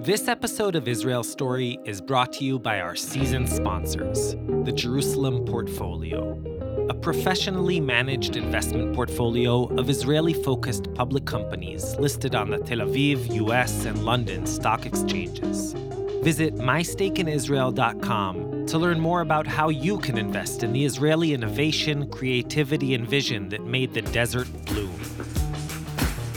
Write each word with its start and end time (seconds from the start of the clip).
This 0.00 0.28
episode 0.28 0.76
of 0.76 0.86
Israel 0.86 1.24
Story 1.24 1.76
is 1.84 2.00
brought 2.00 2.32
to 2.34 2.44
you 2.44 2.60
by 2.60 2.78
our 2.78 2.94
season 2.94 3.48
sponsors, 3.48 4.36
the 4.62 4.70
Jerusalem 4.70 5.44
Portfolio, 5.44 6.40
a 6.88 6.94
professionally 6.94 7.80
managed 7.80 8.36
investment 8.36 8.94
portfolio 8.94 9.64
of 9.76 9.90
Israeli 9.90 10.34
focused 10.34 10.94
public 10.94 11.24
companies 11.24 11.96
listed 11.96 12.36
on 12.36 12.48
the 12.48 12.58
Tel 12.58 12.78
Aviv, 12.78 13.28
US, 13.42 13.86
and 13.86 14.04
London 14.04 14.46
stock 14.46 14.86
exchanges. 14.86 15.72
Visit 16.22 16.54
mystakeInisrael.com 16.54 18.66
to 18.66 18.78
learn 18.78 19.00
more 19.00 19.22
about 19.22 19.48
how 19.48 19.68
you 19.68 19.98
can 19.98 20.16
invest 20.16 20.62
in 20.62 20.72
the 20.72 20.84
Israeli 20.84 21.34
innovation, 21.34 22.08
creativity, 22.08 22.94
and 22.94 23.04
vision 23.04 23.48
that 23.48 23.64
made 23.64 23.94
the 23.94 24.02
desert 24.02 24.46
bloom. 24.66 24.97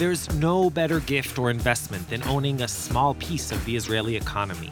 There's 0.01 0.33
no 0.33 0.71
better 0.71 0.99
gift 0.99 1.37
or 1.37 1.51
investment 1.51 2.09
than 2.09 2.23
owning 2.23 2.63
a 2.63 2.67
small 2.67 3.13
piece 3.13 3.51
of 3.51 3.63
the 3.65 3.75
Israeli 3.75 4.15
economy. 4.15 4.71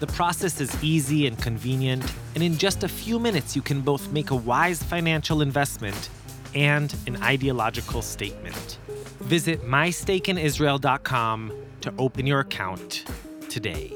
The 0.00 0.08
process 0.08 0.60
is 0.60 0.76
easy 0.82 1.28
and 1.28 1.38
convenient, 1.40 2.02
and 2.34 2.42
in 2.42 2.58
just 2.58 2.82
a 2.82 2.88
few 2.88 3.20
minutes, 3.20 3.54
you 3.54 3.62
can 3.62 3.82
both 3.82 4.10
make 4.10 4.32
a 4.32 4.34
wise 4.34 4.82
financial 4.82 5.42
investment 5.42 6.10
and 6.56 6.92
an 7.06 7.22
ideological 7.22 8.02
statement. 8.02 8.80
Visit 9.20 9.62
mystakeinisrael.com 9.62 11.52
to 11.82 11.94
open 11.96 12.26
your 12.26 12.40
account 12.40 13.04
today. 13.48 13.92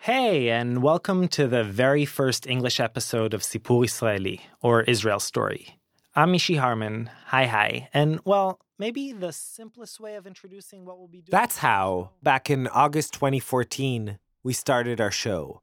Hey, 0.00 0.50
and 0.50 0.82
welcome 0.82 1.26
to 1.28 1.48
the 1.48 1.64
very 1.64 2.04
first 2.04 2.46
English 2.46 2.80
episode 2.80 3.32
of 3.32 3.40
Sipur 3.40 3.86
Israeli, 3.86 4.42
or 4.60 4.82
Israel 4.82 5.18
Story. 5.18 5.78
I'm 6.14 6.30
Mishy 6.30 6.58
Harman. 6.58 7.08
Hi, 7.28 7.46
hi. 7.46 7.88
And, 7.94 8.20
well, 8.26 8.60
maybe 8.78 9.12
the 9.12 9.32
simplest 9.32 9.98
way 9.98 10.16
of 10.16 10.26
introducing 10.26 10.84
what 10.84 10.98
we'll 10.98 11.08
be 11.08 11.22
doing. 11.22 11.30
That's 11.30 11.56
how, 11.56 12.10
back 12.22 12.50
in 12.50 12.68
August 12.68 13.14
2014, 13.14 14.18
we 14.42 14.52
started 14.52 15.00
our 15.00 15.10
show. 15.10 15.62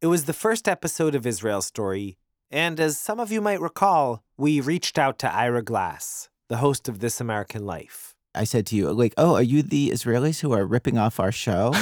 It 0.00 0.06
was 0.06 0.24
the 0.24 0.32
first 0.32 0.66
episode 0.66 1.14
of 1.14 1.26
Israel 1.26 1.60
Story, 1.60 2.16
and 2.50 2.80
as 2.80 2.98
some 2.98 3.20
of 3.20 3.30
you 3.30 3.42
might 3.42 3.60
recall, 3.60 4.22
we 4.38 4.62
reached 4.62 4.96
out 4.96 5.18
to 5.18 5.34
Ira 5.34 5.62
Glass, 5.62 6.30
the 6.48 6.56
host 6.56 6.88
of 6.88 7.00
This 7.00 7.20
American 7.20 7.66
Life. 7.66 8.14
I 8.34 8.44
said 8.44 8.64
to 8.68 8.76
you, 8.76 8.90
like, 8.92 9.12
oh, 9.18 9.34
are 9.34 9.42
you 9.42 9.62
the 9.62 9.90
Israelis 9.90 10.40
who 10.40 10.54
are 10.54 10.64
ripping 10.64 10.96
off 10.96 11.20
our 11.20 11.32
show? 11.32 11.74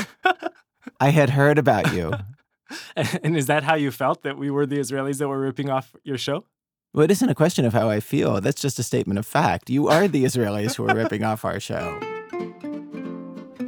I 1.01 1.11
had 1.11 1.31
heard 1.31 1.59
about 1.59 1.95
you. 1.95 2.13
and 2.97 3.37
is 3.37 3.47
that 3.47 3.63
how 3.63 3.77
you 3.77 3.93
felt 3.93 4.25
that 4.25 4.37
we 4.37 4.51
were 4.51 4.67
the 4.67 4.81
Israelis 4.81 5.19
that 5.19 5.29
were 5.29 5.39
ripping 5.39 5.71
off 5.71 5.95
your 6.03 6.19
show? 6.19 6.45
Well, 6.93 7.05
it 7.05 7.11
isn't 7.13 7.29
a 7.29 7.37
question 7.37 7.65
of 7.65 7.73
how 7.73 7.89
I 7.89 8.01
feel. 8.01 8.41
That's 8.41 8.61
just 8.61 8.81
a 8.81 8.83
statement 8.83 9.21
of 9.21 9.27
fact. 9.27 9.71
You 9.71 9.87
are 9.87 10.09
the 10.09 10.25
Israelis 10.25 10.75
who 10.75 10.89
are 10.89 10.95
ripping 10.95 11.23
off 11.23 11.45
our 11.45 11.61
show. 11.61 12.01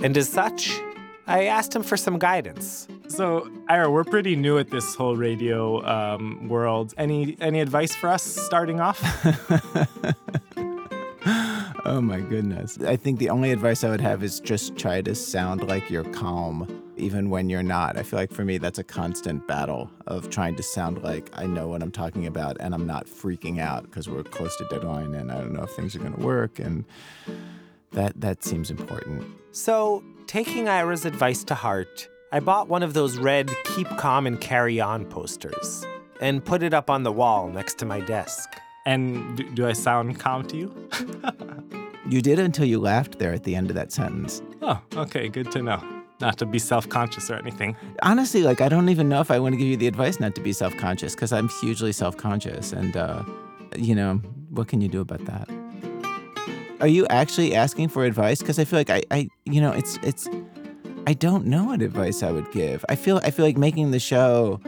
And 0.03 0.17
as 0.17 0.29
such, 0.29 0.81
I 1.29 1.45
asked 1.45 1.77
him 1.77 1.85
for 1.85 1.97
some 1.97 2.19
guidance. 2.19 2.89
So, 3.07 3.49
Ira, 3.69 3.93
we're 3.93 4.03
pretty 4.03 4.35
new 4.35 4.59
at 4.59 4.71
this 4.71 4.97
whole 4.97 5.17
radio 5.17 5.87
um, 5.87 6.49
world. 6.49 6.95
Any 6.99 7.37
any 7.41 7.61
advice 7.61 7.95
for 7.95 8.09
us 8.09 8.25
starting 8.25 8.81
off? 8.81 9.01
oh 11.85 12.01
my 12.01 12.19
goodness. 12.19 12.77
I 12.81 12.97
think 12.97 13.21
the 13.21 13.31
only 13.31 13.53
advice 13.53 13.85
I 13.85 13.91
would 13.91 14.01
have 14.01 14.25
is 14.25 14.41
just 14.41 14.77
try 14.77 15.01
to 15.01 15.15
sound 15.15 15.69
like 15.69 15.89
you're 15.91 16.11
calm 16.13 16.82
even 17.03 17.29
when 17.31 17.51
you're 17.51 17.63
not. 17.63 17.97
I 17.97 18.03
feel 18.03 18.19
like 18.19 18.33
for 18.33 18.45
me, 18.45 18.59
that's 18.59 18.79
a 18.79 18.85
constant 18.85 19.47
battle 19.47 19.91
of 20.07 20.31
trying 20.31 20.55
to 20.57 20.63
sound 20.63 21.03
like 21.03 21.29
I 21.35 21.47
know 21.47 21.69
what 21.69 21.83
I'm 21.83 21.91
talking 21.91 22.27
about 22.27 22.57
and 22.61 22.75
I'm 22.75 22.87
not 22.87 23.07
freaking 23.07 23.59
out 23.59 23.83
because 23.83 24.09
we're 24.09 24.23
close 24.23 24.57
to 24.59 24.67
deadline 24.71 25.15
and 25.15 25.31
I 25.31 25.39
don't 25.39 25.53
know 25.53 25.65
if 25.65 25.71
things 25.71 25.97
are 25.97 25.99
going 25.99 26.15
to 26.15 26.21
work. 26.21 26.59
And 26.59 26.85
that, 27.91 28.19
that 28.21 28.45
seems 28.45 28.71
important. 28.71 29.27
So, 29.51 30.03
taking 30.27 30.69
Ira's 30.69 31.05
advice 31.05 31.45
to 31.45 31.55
heart, 31.55 32.09
I 32.31 32.41
bought 32.41 32.69
one 32.69 32.83
of 32.83 32.95
those 32.95 33.19
red 33.19 33.51
Keep 33.65 33.89
Calm 33.99 34.27
and 34.27 34.41
Carry 34.41 34.81
On 34.81 35.05
posters 35.05 35.85
and 36.21 36.43
put 36.43 36.63
it 36.63 36.73
up 36.73 36.89
on 36.89 37.03
the 37.03 37.13
wall 37.13 37.49
next 37.49 37.79
to 37.81 37.85
my 37.85 38.01
desk. 38.01 38.49
And 38.87 39.37
do, 39.37 39.51
do 39.51 39.67
I 39.67 39.75
sound 39.75 40.19
calm 40.19 40.47
to 40.47 40.57
you? 40.57 40.89
you 42.09 42.23
did 42.23 42.39
until 42.39 42.65
you 42.65 42.81
laughed 42.81 43.19
there 43.19 43.35
at 43.35 43.43
the 43.43 43.55
end 43.55 43.69
of 43.71 43.77
that 43.77 43.93
sentence. 43.93 44.41
Oh, 44.63 44.81
okay, 44.97 45.29
good 45.29 45.51
to 45.53 45.63
know 45.63 46.02
not 46.23 46.39
to 46.39 46.47
be 46.47 46.59
self 46.59 46.89
conscious 46.89 47.31
or 47.31 47.35
anything. 47.35 47.77
Honestly, 48.03 48.43
like 48.43 48.63
I 48.63 48.71
don't 48.71 48.89
even 48.89 49.11
know 49.11 49.21
if 49.21 49.31
I 49.31 49.39
want 49.39 49.53
to 49.53 49.59
give 49.59 49.69
you 49.69 49.77
the 49.77 49.87
advice 49.87 50.19
not 50.19 50.35
to 50.37 50.41
be 50.41 50.55
self 50.55 50.75
conscious 50.79 51.15
because 51.15 51.33
I'm 51.33 51.51
hugely 51.61 51.93
self 51.93 52.17
conscious, 52.17 52.73
and 52.73 52.97
uh, 52.97 53.23
you 53.77 53.95
know 53.95 54.15
what 54.49 54.69
can 54.69 54.81
you 54.81 54.89
do 54.89 55.01
about 55.01 55.25
that? 55.27 55.49
Are 56.81 56.89
you 56.89 57.07
actually 57.09 57.55
asking 57.55 57.89
for 57.89 58.05
advice? 58.05 58.41
Because 58.41 58.59
I 58.59 58.65
feel 58.65 58.79
like 58.79 58.91
I, 58.91 59.03
I, 59.11 59.29
you 59.45 59.61
know, 59.61 59.73
it's 59.73 59.99
it's. 60.03 60.29
I 61.07 61.15
don't 61.15 61.47
know 61.47 61.65
what 61.65 61.83
advice 61.83 62.23
I 62.23 62.31
would 62.31 62.51
give. 62.53 62.85
I 62.89 62.95
feel 62.95 63.21
I 63.25 63.31
feel 63.31 63.45
like 63.45 63.59
making 63.59 63.91
the 63.91 63.99
show 63.99 64.61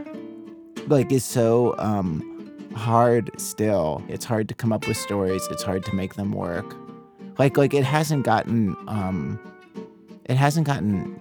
like 0.88 1.10
is 1.12 1.24
so 1.24 1.74
um 1.78 2.22
hard 2.74 3.30
still. 3.40 4.02
It's 4.08 4.24
hard 4.24 4.48
to 4.48 4.54
come 4.54 4.72
up 4.72 4.86
with 4.86 4.96
stories. 4.96 5.46
It's 5.50 5.62
hard 5.62 5.84
to 5.86 5.94
make 5.94 6.14
them 6.14 6.32
work. 6.32 6.74
Like 7.38 7.56
like 7.56 7.74
it 7.74 7.84
hasn't 7.84 8.24
gotten 8.24 8.76
um 8.88 9.38
it 10.26 10.36
hasn't 10.36 10.66
gotten 10.66 11.18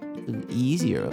easier. 0.48 1.08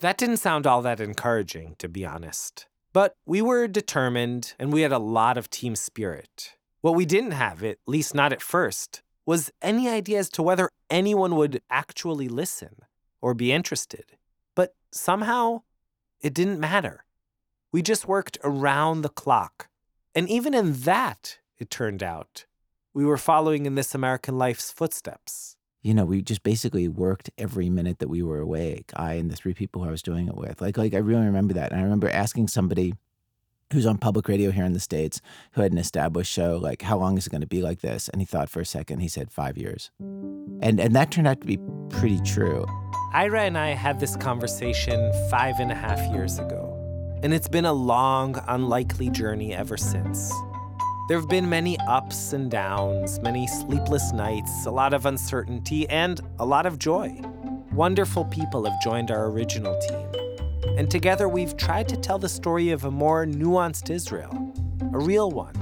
That 0.00 0.16
didn't 0.16 0.36
sound 0.36 0.66
all 0.66 0.82
that 0.82 1.00
encouraging, 1.00 1.74
to 1.78 1.88
be 1.88 2.06
honest. 2.06 2.66
But 2.92 3.14
we 3.26 3.42
were 3.42 3.66
determined 3.68 4.54
and 4.58 4.72
we 4.72 4.82
had 4.82 4.92
a 4.92 4.98
lot 4.98 5.36
of 5.36 5.50
team 5.50 5.76
spirit. 5.76 6.54
What 6.80 6.94
we 6.94 7.04
didn't 7.04 7.32
have, 7.32 7.64
at 7.64 7.78
least 7.86 8.14
not 8.14 8.32
at 8.32 8.40
first, 8.40 9.02
was 9.26 9.50
any 9.60 9.88
idea 9.88 10.20
as 10.20 10.30
to 10.30 10.42
whether 10.42 10.70
anyone 10.88 11.36
would 11.36 11.60
actually 11.68 12.28
listen 12.28 12.76
or 13.20 13.34
be 13.34 13.52
interested. 13.52 14.16
But 14.54 14.74
somehow, 14.90 15.62
it 16.20 16.32
didn't 16.32 16.60
matter. 16.60 17.04
We 17.72 17.82
just 17.82 18.08
worked 18.08 18.38
around 18.42 19.02
the 19.02 19.10
clock. 19.10 19.68
And 20.14 20.28
even 20.28 20.54
in 20.54 20.72
that, 20.72 21.38
it 21.58 21.68
turned 21.68 22.02
out, 22.02 22.46
we 22.94 23.04
were 23.04 23.18
following 23.18 23.66
in 23.66 23.74
This 23.74 23.94
American 23.94 24.38
Life's 24.38 24.70
footsteps 24.70 25.57
you 25.82 25.94
know, 25.94 26.04
we 26.04 26.22
just 26.22 26.42
basically 26.42 26.88
worked 26.88 27.30
every 27.38 27.70
minute 27.70 27.98
that 28.00 28.08
we 28.08 28.22
were 28.22 28.40
awake. 28.40 28.90
I 28.96 29.14
and 29.14 29.30
the 29.30 29.36
three 29.36 29.54
people 29.54 29.82
who 29.82 29.88
I 29.88 29.92
was 29.92 30.02
doing 30.02 30.28
it 30.28 30.36
with. 30.36 30.60
Like, 30.60 30.76
like 30.76 30.94
I 30.94 30.98
really 30.98 31.24
remember 31.24 31.54
that. 31.54 31.70
And 31.70 31.80
I 31.80 31.84
remember 31.84 32.08
asking 32.08 32.48
somebody 32.48 32.94
who's 33.72 33.86
on 33.86 33.98
public 33.98 34.28
radio 34.28 34.50
here 34.50 34.64
in 34.64 34.72
the 34.72 34.80
states 34.80 35.20
who 35.52 35.60
had 35.60 35.72
an 35.72 35.78
established 35.78 36.32
show 36.32 36.56
like 36.56 36.82
how 36.82 36.96
long 36.96 37.18
is 37.18 37.26
it 37.26 37.30
going 37.30 37.40
to 37.40 37.46
be 37.46 37.60
like 37.60 37.80
this 37.80 38.08
and 38.08 38.22
he 38.22 38.24
thought 38.24 38.48
for 38.48 38.60
a 38.60 38.66
second 38.66 39.00
he 39.00 39.08
said 39.08 39.30
five 39.30 39.58
years 39.58 39.90
and 40.00 40.80
and 40.80 40.96
that 40.96 41.10
turned 41.10 41.26
out 41.26 41.40
to 41.40 41.46
be 41.46 41.58
pretty 41.90 42.18
true 42.20 42.64
ira 43.12 43.42
and 43.42 43.58
i 43.58 43.68
had 43.68 44.00
this 44.00 44.16
conversation 44.16 45.12
five 45.30 45.54
and 45.60 45.70
a 45.70 45.74
half 45.74 46.00
years 46.12 46.38
ago 46.38 46.74
and 47.22 47.34
it's 47.34 47.48
been 47.48 47.66
a 47.66 47.72
long 47.72 48.42
unlikely 48.48 49.10
journey 49.10 49.52
ever 49.52 49.76
since 49.76 50.32
there 51.08 51.18
have 51.18 51.28
been 51.28 51.48
many 51.48 51.78
ups 51.88 52.34
and 52.34 52.50
downs, 52.50 53.18
many 53.20 53.46
sleepless 53.46 54.12
nights, 54.12 54.66
a 54.66 54.70
lot 54.70 54.92
of 54.92 55.06
uncertainty, 55.06 55.88
and 55.88 56.20
a 56.38 56.44
lot 56.44 56.66
of 56.66 56.78
joy. 56.78 57.18
Wonderful 57.72 58.26
people 58.26 58.66
have 58.66 58.78
joined 58.82 59.10
our 59.10 59.30
original 59.30 59.74
team. 59.88 60.06
And 60.76 60.90
together 60.90 61.26
we've 61.26 61.56
tried 61.56 61.88
to 61.88 61.96
tell 61.96 62.18
the 62.18 62.28
story 62.28 62.72
of 62.72 62.84
a 62.84 62.90
more 62.90 63.24
nuanced 63.24 63.88
Israel, 63.88 64.52
a 64.92 64.98
real 64.98 65.30
one. 65.30 65.54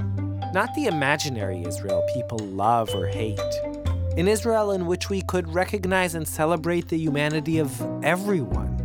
Not 0.53 0.75
the 0.75 0.87
imaginary 0.87 1.63
Israel 1.65 2.05
people 2.13 2.39
love 2.39 2.93
or 2.93 3.07
hate. 3.07 3.39
An 4.17 4.27
Israel 4.27 4.71
in 4.71 4.85
which 4.85 5.09
we 5.09 5.21
could 5.21 5.47
recognize 5.53 6.13
and 6.13 6.27
celebrate 6.27 6.89
the 6.89 6.97
humanity 6.97 7.59
of 7.59 7.81
everyone. 8.03 8.75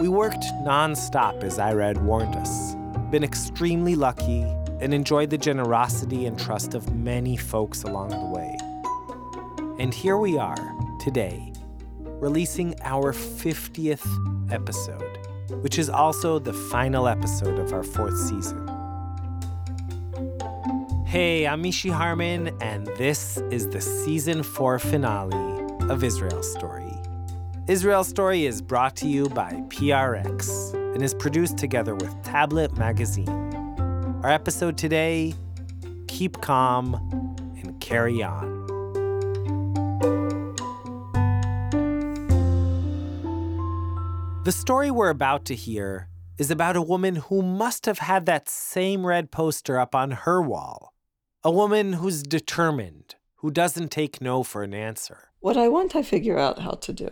We 0.00 0.08
worked 0.08 0.42
nonstop, 0.64 1.44
as 1.44 1.60
Ira 1.60 1.86
had 1.86 2.04
warned 2.04 2.34
us. 2.34 2.74
Been 3.12 3.22
extremely 3.22 3.94
lucky 3.94 4.44
and 4.84 4.92
enjoyed 4.92 5.30
the 5.30 5.38
generosity 5.38 6.26
and 6.26 6.38
trust 6.38 6.74
of 6.74 6.94
many 6.94 7.38
folks 7.38 7.84
along 7.84 8.10
the 8.10 8.38
way. 8.38 8.54
And 9.78 9.94
here 9.94 10.18
we 10.18 10.36
are, 10.36 10.76
today, 11.00 11.54
releasing 12.20 12.74
our 12.82 13.14
50th 13.14 14.52
episode, 14.52 15.18
which 15.62 15.78
is 15.78 15.88
also 15.88 16.38
the 16.38 16.52
final 16.52 17.08
episode 17.08 17.58
of 17.58 17.72
our 17.72 17.82
fourth 17.82 18.18
season. 18.28 18.68
Hey, 21.06 21.46
I'm 21.46 21.62
Mishy 21.62 21.90
Harman, 21.90 22.54
and 22.60 22.86
this 22.98 23.38
is 23.50 23.66
the 23.70 23.80
season 23.80 24.42
four 24.42 24.78
finale 24.78 25.64
of 25.88 26.04
Israel 26.04 26.42
Story. 26.42 26.92
Israel 27.68 28.04
Story 28.04 28.44
is 28.44 28.60
brought 28.60 28.96
to 28.96 29.08
you 29.08 29.30
by 29.30 29.52
PRX 29.68 30.74
and 30.92 31.02
is 31.02 31.14
produced 31.14 31.56
together 31.56 31.94
with 31.94 32.22
Tablet 32.22 32.76
Magazine. 32.76 33.63
Our 34.24 34.30
episode 34.30 34.78
today 34.78 35.34
keep 36.08 36.40
calm 36.40 36.94
and 37.60 37.78
carry 37.78 38.22
on. 38.22 38.64
The 44.44 44.50
story 44.50 44.90
we're 44.90 45.10
about 45.10 45.44
to 45.44 45.54
hear 45.54 46.08
is 46.38 46.50
about 46.50 46.74
a 46.74 46.80
woman 46.80 47.16
who 47.16 47.42
must 47.42 47.84
have 47.84 47.98
had 47.98 48.24
that 48.24 48.48
same 48.48 49.04
red 49.04 49.30
poster 49.30 49.78
up 49.78 49.94
on 49.94 50.12
her 50.12 50.40
wall. 50.40 50.94
A 51.42 51.50
woman 51.50 51.92
who's 51.92 52.22
determined, 52.22 53.16
who 53.40 53.50
doesn't 53.50 53.90
take 53.90 54.22
no 54.22 54.42
for 54.42 54.62
an 54.62 54.72
answer. 54.72 55.28
What 55.40 55.58
I 55.58 55.68
want, 55.68 55.94
I 55.94 56.02
figure 56.02 56.38
out 56.38 56.60
how 56.60 56.70
to 56.70 56.94
do. 56.94 57.10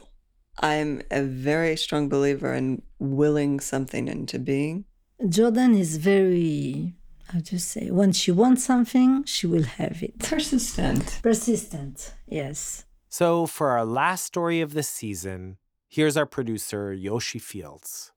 I'm 0.60 1.02
a 1.10 1.20
very 1.20 1.76
strong 1.76 2.08
believer 2.08 2.54
in 2.54 2.80
willing 2.98 3.60
something 3.60 4.08
into 4.08 4.38
being. 4.38 4.86
Jordan 5.28 5.74
is 5.76 5.98
very, 5.98 6.94
how 7.32 7.38
do 7.40 7.56
you 7.56 7.58
say, 7.58 7.90
when 7.90 8.12
she 8.12 8.30
wants 8.30 8.62
something, 8.62 9.24
she 9.24 9.46
will 9.46 9.62
have 9.62 10.02
it. 10.02 10.18
Persistent. 10.18 11.18
Persistent, 11.22 12.12
yes. 12.26 12.84
So, 13.08 13.46
for 13.46 13.70
our 13.70 13.86
last 13.86 14.24
story 14.26 14.60
of 14.60 14.74
the 14.74 14.82
season, 14.82 15.56
here's 15.88 16.18
our 16.18 16.26
producer, 16.26 16.92
Yoshi 16.92 17.38
Fields. 17.38 18.12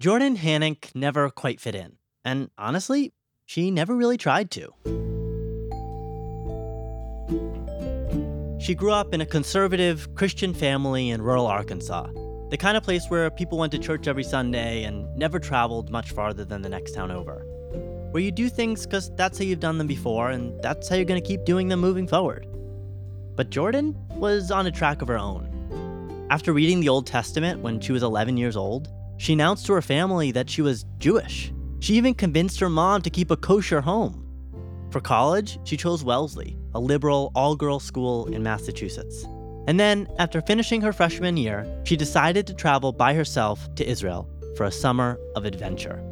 Jordan 0.00 0.36
Hanink 0.36 0.90
never 0.96 1.30
quite 1.30 1.60
fit 1.60 1.76
in. 1.76 1.98
And 2.24 2.50
honestly, 2.58 3.12
she 3.44 3.70
never 3.70 3.94
really 3.94 4.16
tried 4.16 4.50
to. 4.52 4.74
She 8.58 8.74
grew 8.74 8.90
up 8.90 9.14
in 9.14 9.20
a 9.20 9.26
conservative 9.26 10.12
Christian 10.16 10.52
family 10.52 11.10
in 11.10 11.22
rural 11.22 11.46
Arkansas, 11.46 12.08
the 12.50 12.56
kind 12.58 12.76
of 12.76 12.82
place 12.82 13.06
where 13.08 13.30
people 13.30 13.58
went 13.58 13.70
to 13.72 13.78
church 13.78 14.08
every 14.08 14.24
Sunday 14.24 14.82
and 14.82 15.16
never 15.16 15.38
traveled 15.38 15.88
much 15.88 16.10
farther 16.10 16.44
than 16.44 16.62
the 16.62 16.68
next 16.68 16.92
town 16.92 17.12
over. 17.12 17.46
Where 18.10 18.22
you 18.22 18.30
do 18.30 18.48
things 18.48 18.86
because 18.86 19.10
that's 19.16 19.38
how 19.38 19.44
you've 19.44 19.60
done 19.60 19.78
them 19.78 19.86
before, 19.86 20.30
and 20.30 20.60
that's 20.62 20.88
how 20.88 20.96
you're 20.96 21.04
going 21.04 21.20
to 21.20 21.26
keep 21.26 21.44
doing 21.44 21.68
them 21.68 21.80
moving 21.80 22.06
forward. 22.06 22.46
But 23.34 23.50
Jordan 23.50 23.94
was 24.10 24.50
on 24.50 24.66
a 24.66 24.70
track 24.70 25.02
of 25.02 25.08
her 25.08 25.18
own. 25.18 26.26
After 26.30 26.52
reading 26.52 26.80
the 26.80 26.88
Old 26.88 27.06
Testament 27.06 27.60
when 27.60 27.80
she 27.80 27.92
was 27.92 28.02
11 28.02 28.36
years 28.36 28.56
old, 28.56 28.88
she 29.18 29.32
announced 29.32 29.66
to 29.66 29.72
her 29.74 29.82
family 29.82 30.32
that 30.32 30.50
she 30.50 30.62
was 30.62 30.84
Jewish. 30.98 31.52
She 31.80 31.94
even 31.94 32.14
convinced 32.14 32.60
her 32.60 32.70
mom 32.70 33.02
to 33.02 33.10
keep 33.10 33.30
a 33.30 33.36
kosher 33.36 33.80
home. 33.80 34.26
For 34.90 35.00
college, 35.00 35.58
she 35.64 35.76
chose 35.76 36.02
Wellesley, 36.02 36.56
a 36.74 36.80
liberal 36.80 37.32
all 37.34 37.54
girls 37.54 37.84
school 37.84 38.26
in 38.26 38.42
Massachusetts. 38.42 39.26
And 39.68 39.78
then, 39.78 40.08
after 40.18 40.40
finishing 40.40 40.80
her 40.80 40.92
freshman 40.92 41.36
year, 41.36 41.66
she 41.84 41.96
decided 41.96 42.46
to 42.46 42.54
travel 42.54 42.92
by 42.92 43.14
herself 43.14 43.72
to 43.74 43.88
Israel 43.88 44.28
for 44.56 44.64
a 44.64 44.72
summer 44.72 45.18
of 45.34 45.44
adventure. 45.44 46.02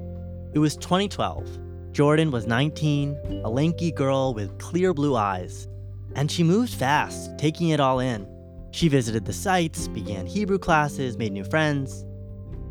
It 0.54 0.58
was 0.58 0.76
2012. 0.76 1.58
Jordan 1.94 2.32
was 2.32 2.48
19, 2.48 3.42
a 3.44 3.48
lanky 3.48 3.92
girl 3.92 4.34
with 4.34 4.58
clear 4.58 4.92
blue 4.92 5.14
eyes, 5.14 5.68
and 6.16 6.28
she 6.28 6.42
moved 6.42 6.74
fast, 6.74 7.38
taking 7.38 7.68
it 7.68 7.78
all 7.78 8.00
in. 8.00 8.26
She 8.72 8.88
visited 8.88 9.24
the 9.24 9.32
sites, 9.32 9.86
began 9.86 10.26
Hebrew 10.26 10.58
classes, 10.58 11.16
made 11.16 11.30
new 11.30 11.44
friends. 11.44 12.04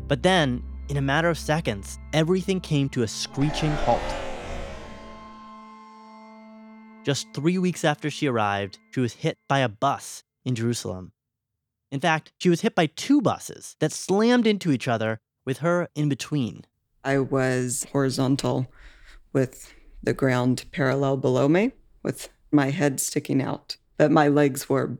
But 0.08 0.22
then, 0.22 0.62
in 0.90 0.98
a 0.98 1.02
matter 1.02 1.30
of 1.30 1.38
seconds, 1.38 1.98
everything 2.12 2.60
came 2.60 2.90
to 2.90 3.02
a 3.02 3.08
screeching 3.08 3.70
halt. 3.86 4.02
Just 7.02 7.26
three 7.32 7.56
weeks 7.56 7.82
after 7.82 8.10
she 8.10 8.26
arrived, 8.26 8.78
she 8.90 9.00
was 9.00 9.14
hit 9.14 9.38
by 9.48 9.60
a 9.60 9.70
bus 9.70 10.22
in 10.44 10.54
Jerusalem. 10.54 11.12
In 11.90 11.98
fact, 11.98 12.34
she 12.36 12.50
was 12.50 12.60
hit 12.60 12.74
by 12.74 12.84
two 12.84 13.22
buses 13.22 13.74
that 13.80 13.90
slammed 13.90 14.46
into 14.46 14.70
each 14.70 14.86
other 14.86 15.20
with 15.46 15.58
her 15.60 15.88
in 15.94 16.10
between. 16.10 16.66
I 17.02 17.20
was 17.20 17.86
horizontal 17.90 18.66
with 19.34 19.74
the 20.02 20.14
ground 20.14 20.64
parallel 20.72 21.18
below 21.18 21.48
me, 21.48 21.72
with 22.02 22.30
my 22.50 22.70
head 22.70 23.00
sticking 23.00 23.42
out, 23.42 23.76
but 23.98 24.10
my 24.10 24.28
legs 24.28 24.68
were 24.68 24.96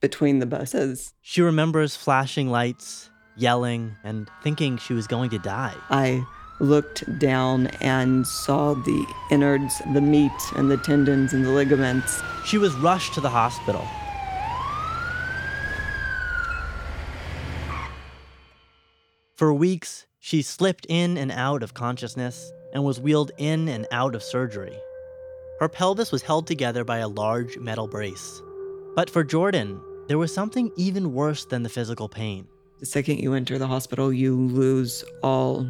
between 0.00 0.38
the 0.38 0.46
buses. 0.46 1.14
She 1.22 1.40
remembers 1.40 1.96
flashing 1.96 2.50
lights, 2.50 3.10
yelling, 3.34 3.96
and 4.04 4.30
thinking 4.42 4.76
she 4.76 4.92
was 4.92 5.08
going 5.08 5.30
to 5.30 5.38
die. 5.38 5.74
I 5.90 6.24
looked 6.60 7.18
down 7.18 7.68
and 7.80 8.26
saw 8.26 8.74
the 8.74 9.06
innards, 9.30 9.80
the 9.92 10.00
meat, 10.00 10.30
and 10.54 10.70
the 10.70 10.76
tendons 10.76 11.32
and 11.32 11.44
the 11.44 11.50
ligaments. 11.50 12.22
She 12.44 12.58
was 12.58 12.74
rushed 12.76 13.14
to 13.14 13.20
the 13.20 13.30
hospital. 13.30 13.86
For 19.34 19.52
weeks, 19.52 20.06
she 20.18 20.40
slipped 20.42 20.86
in 20.88 21.18
and 21.18 21.30
out 21.30 21.62
of 21.62 21.74
consciousness 21.74 22.52
and 22.76 22.84
was 22.84 23.00
wheeled 23.00 23.30
in 23.38 23.70
and 23.70 23.86
out 23.90 24.14
of 24.14 24.22
surgery. 24.22 24.78
Her 25.60 25.68
pelvis 25.68 26.12
was 26.12 26.20
held 26.20 26.46
together 26.46 26.84
by 26.84 26.98
a 26.98 27.08
large 27.08 27.56
metal 27.56 27.88
brace. 27.88 28.42
But 28.94 29.08
for 29.08 29.24
Jordan, 29.24 29.80
there 30.08 30.18
was 30.18 30.30
something 30.30 30.70
even 30.76 31.14
worse 31.14 31.46
than 31.46 31.62
the 31.62 31.70
physical 31.70 32.06
pain. 32.06 32.46
The 32.78 32.84
second 32.84 33.20
you 33.20 33.32
enter 33.32 33.56
the 33.56 33.66
hospital, 33.66 34.12
you 34.12 34.36
lose 34.36 35.02
all 35.22 35.66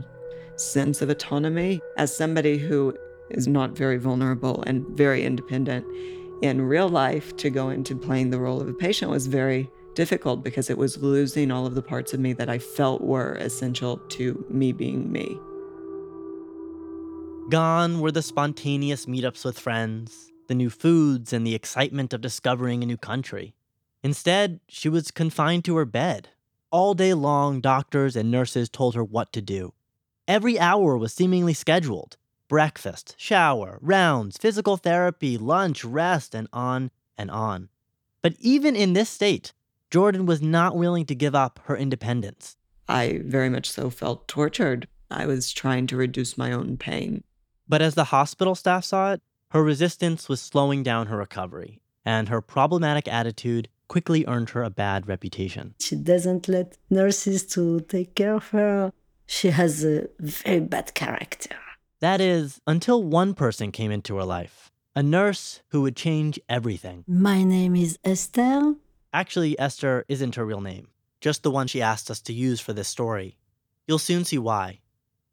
sense 0.56 1.00
of 1.00 1.08
autonomy. 1.08 1.80
As 1.96 2.14
somebody 2.14 2.58
who 2.58 2.96
is 3.30 3.46
not 3.46 3.70
very 3.70 3.98
vulnerable 3.98 4.64
and 4.66 4.84
very 4.88 5.24
independent 5.24 5.86
in 6.42 6.60
real 6.60 6.88
life, 6.88 7.36
to 7.36 7.50
go 7.50 7.68
into 7.68 7.94
playing 7.94 8.30
the 8.30 8.40
role 8.40 8.60
of 8.60 8.68
a 8.68 8.74
patient 8.74 9.12
was 9.12 9.28
very 9.28 9.70
difficult 9.94 10.42
because 10.42 10.70
it 10.70 10.76
was 10.76 11.00
losing 11.00 11.52
all 11.52 11.66
of 11.66 11.76
the 11.76 11.82
parts 11.82 12.12
of 12.12 12.18
me 12.18 12.32
that 12.32 12.50
I 12.50 12.58
felt 12.58 13.00
were 13.00 13.34
essential 13.34 13.98
to 13.98 14.44
me 14.50 14.72
being 14.72 15.12
me. 15.12 15.38
Gone 17.48 18.00
were 18.00 18.10
the 18.10 18.22
spontaneous 18.22 19.06
meetups 19.06 19.44
with 19.44 19.60
friends, 19.60 20.32
the 20.48 20.54
new 20.54 20.68
foods, 20.68 21.32
and 21.32 21.46
the 21.46 21.54
excitement 21.54 22.12
of 22.12 22.20
discovering 22.20 22.82
a 22.82 22.86
new 22.86 22.96
country. 22.96 23.54
Instead, 24.02 24.58
she 24.68 24.88
was 24.88 25.12
confined 25.12 25.64
to 25.66 25.76
her 25.76 25.84
bed. 25.84 26.30
All 26.72 26.92
day 26.92 27.14
long, 27.14 27.60
doctors 27.60 28.16
and 28.16 28.32
nurses 28.32 28.68
told 28.68 28.96
her 28.96 29.04
what 29.04 29.32
to 29.32 29.40
do. 29.40 29.74
Every 30.26 30.58
hour 30.58 30.98
was 30.98 31.12
seemingly 31.12 31.54
scheduled 31.54 32.16
breakfast, 32.48 33.14
shower, 33.16 33.78
rounds, 33.80 34.36
physical 34.38 34.76
therapy, 34.76 35.38
lunch, 35.38 35.84
rest, 35.84 36.34
and 36.34 36.48
on 36.52 36.90
and 37.16 37.30
on. 37.30 37.68
But 38.22 38.34
even 38.40 38.74
in 38.74 38.92
this 38.92 39.08
state, 39.08 39.52
Jordan 39.92 40.26
was 40.26 40.42
not 40.42 40.76
willing 40.76 41.06
to 41.06 41.14
give 41.14 41.36
up 41.36 41.60
her 41.66 41.76
independence. 41.76 42.56
I 42.88 43.20
very 43.24 43.48
much 43.48 43.70
so 43.70 43.88
felt 43.88 44.26
tortured. 44.26 44.88
I 45.10 45.26
was 45.26 45.52
trying 45.52 45.86
to 45.88 45.96
reduce 45.96 46.36
my 46.36 46.50
own 46.50 46.76
pain. 46.76 47.22
But 47.68 47.82
as 47.82 47.94
the 47.94 48.04
hospital 48.04 48.54
staff 48.54 48.84
saw 48.84 49.12
it, 49.12 49.22
her 49.50 49.62
resistance 49.62 50.28
was 50.28 50.40
slowing 50.40 50.82
down 50.82 51.06
her 51.06 51.16
recovery, 51.16 51.80
and 52.04 52.28
her 52.28 52.40
problematic 52.40 53.08
attitude 53.08 53.68
quickly 53.88 54.24
earned 54.26 54.50
her 54.50 54.62
a 54.62 54.70
bad 54.70 55.08
reputation. 55.08 55.74
She 55.78 55.96
doesn't 55.96 56.48
let 56.48 56.76
nurses 56.90 57.46
to 57.48 57.80
take 57.80 58.14
care 58.14 58.34
of 58.34 58.48
her. 58.48 58.92
She 59.26 59.48
has 59.50 59.84
a 59.84 60.08
very 60.18 60.60
bad 60.60 60.94
character. 60.94 61.56
That 62.00 62.20
is, 62.20 62.60
until 62.66 63.02
one 63.02 63.34
person 63.34 63.72
came 63.72 63.90
into 63.90 64.16
her 64.16 64.24
life 64.24 64.70
a 64.96 65.02
nurse 65.02 65.60
who 65.68 65.82
would 65.82 65.94
change 65.94 66.40
everything. 66.48 67.04
My 67.06 67.44
name 67.44 67.76
is 67.76 67.98
Esther. 68.02 68.76
Actually, 69.12 69.58
Esther 69.60 70.06
isn't 70.08 70.36
her 70.36 70.46
real 70.46 70.62
name, 70.62 70.88
just 71.20 71.42
the 71.42 71.50
one 71.50 71.66
she 71.66 71.82
asked 71.82 72.10
us 72.10 72.22
to 72.22 72.32
use 72.32 72.60
for 72.60 72.72
this 72.72 72.88
story. 72.88 73.36
You'll 73.86 73.98
soon 73.98 74.24
see 74.24 74.38
why. 74.38 74.80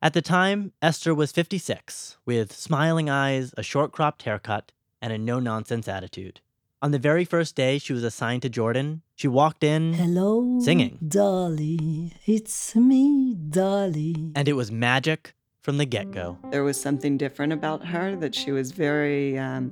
At 0.04 0.12
the 0.12 0.22
time, 0.22 0.74
Esther 0.82 1.16
was 1.16 1.32
56, 1.32 2.18
with 2.26 2.52
smiling 2.52 3.10
eyes, 3.10 3.54
a 3.56 3.64
short 3.64 3.94
cropped 3.94 4.24
haircut, 4.24 4.74
and 5.02 5.14
a 5.14 5.18
no 5.18 5.40
nonsense 5.40 5.88
attitude. 5.88 6.42
On 6.82 6.92
the 6.92 7.00
very 7.00 7.24
first 7.24 7.56
day 7.56 7.78
she 7.78 7.94
was 7.94 8.04
assigned 8.04 8.42
to 8.42 8.50
Jordan, 8.50 9.02
she 9.16 9.30
walked 9.30 9.64
in 9.64 9.94
Hello, 9.94 10.60
singing. 10.60 11.00
Dolly. 11.08 12.12
It's 12.26 12.76
me, 12.76 13.36
Dolly. 13.36 14.34
and 14.36 14.50
it 14.50 14.58
was 14.58 14.74
magic 14.74 15.36
from 15.62 15.78
the 15.78 15.86
get 15.86 16.12
go. 16.12 16.38
There 16.52 16.66
was 16.66 16.78
something 16.78 17.18
different 17.18 17.54
about 17.54 17.86
her 17.86 18.18
that 18.18 18.36
she 18.36 18.52
was 18.52 18.74
very 18.74 19.40
um, 19.40 19.72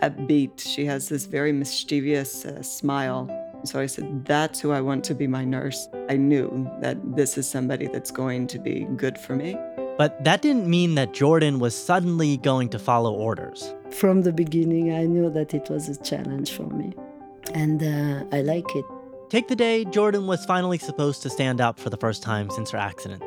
upbeat. 0.00 0.58
She 0.58 0.86
has 0.86 1.10
this 1.10 1.26
very 1.26 1.52
mischievous 1.52 2.46
uh, 2.46 2.62
smile. 2.62 3.28
So 3.64 3.80
I 3.80 3.86
said, 3.86 4.24
That's 4.24 4.60
who 4.60 4.72
I 4.72 4.80
want 4.80 5.04
to 5.04 5.14
be 5.14 5.26
my 5.26 5.44
nurse. 5.44 5.88
I 6.08 6.16
knew 6.16 6.70
that 6.80 6.98
this 7.16 7.38
is 7.38 7.48
somebody 7.48 7.86
that's 7.86 8.10
going 8.10 8.46
to 8.48 8.58
be 8.58 8.84
good 8.96 9.18
for 9.18 9.34
me. 9.34 9.56
But 9.96 10.22
that 10.24 10.42
didn't 10.42 10.68
mean 10.68 10.96
that 10.96 11.12
Jordan 11.12 11.60
was 11.60 11.74
suddenly 11.76 12.36
going 12.36 12.68
to 12.70 12.78
follow 12.78 13.14
orders. 13.14 13.74
From 13.90 14.22
the 14.22 14.32
beginning, 14.32 14.92
I 14.92 15.04
knew 15.04 15.30
that 15.30 15.54
it 15.54 15.70
was 15.70 15.88
a 15.88 15.96
challenge 16.02 16.52
for 16.52 16.68
me. 16.68 16.92
And 17.54 17.82
uh, 17.82 18.24
I 18.36 18.42
like 18.42 18.74
it. 18.74 18.84
Take 19.30 19.48
the 19.48 19.56
day 19.56 19.84
Jordan 19.84 20.26
was 20.26 20.44
finally 20.44 20.78
supposed 20.78 21.22
to 21.22 21.30
stand 21.30 21.60
up 21.60 21.78
for 21.78 21.90
the 21.90 21.96
first 21.96 22.22
time 22.22 22.50
since 22.50 22.70
her 22.70 22.78
accident. 22.78 23.22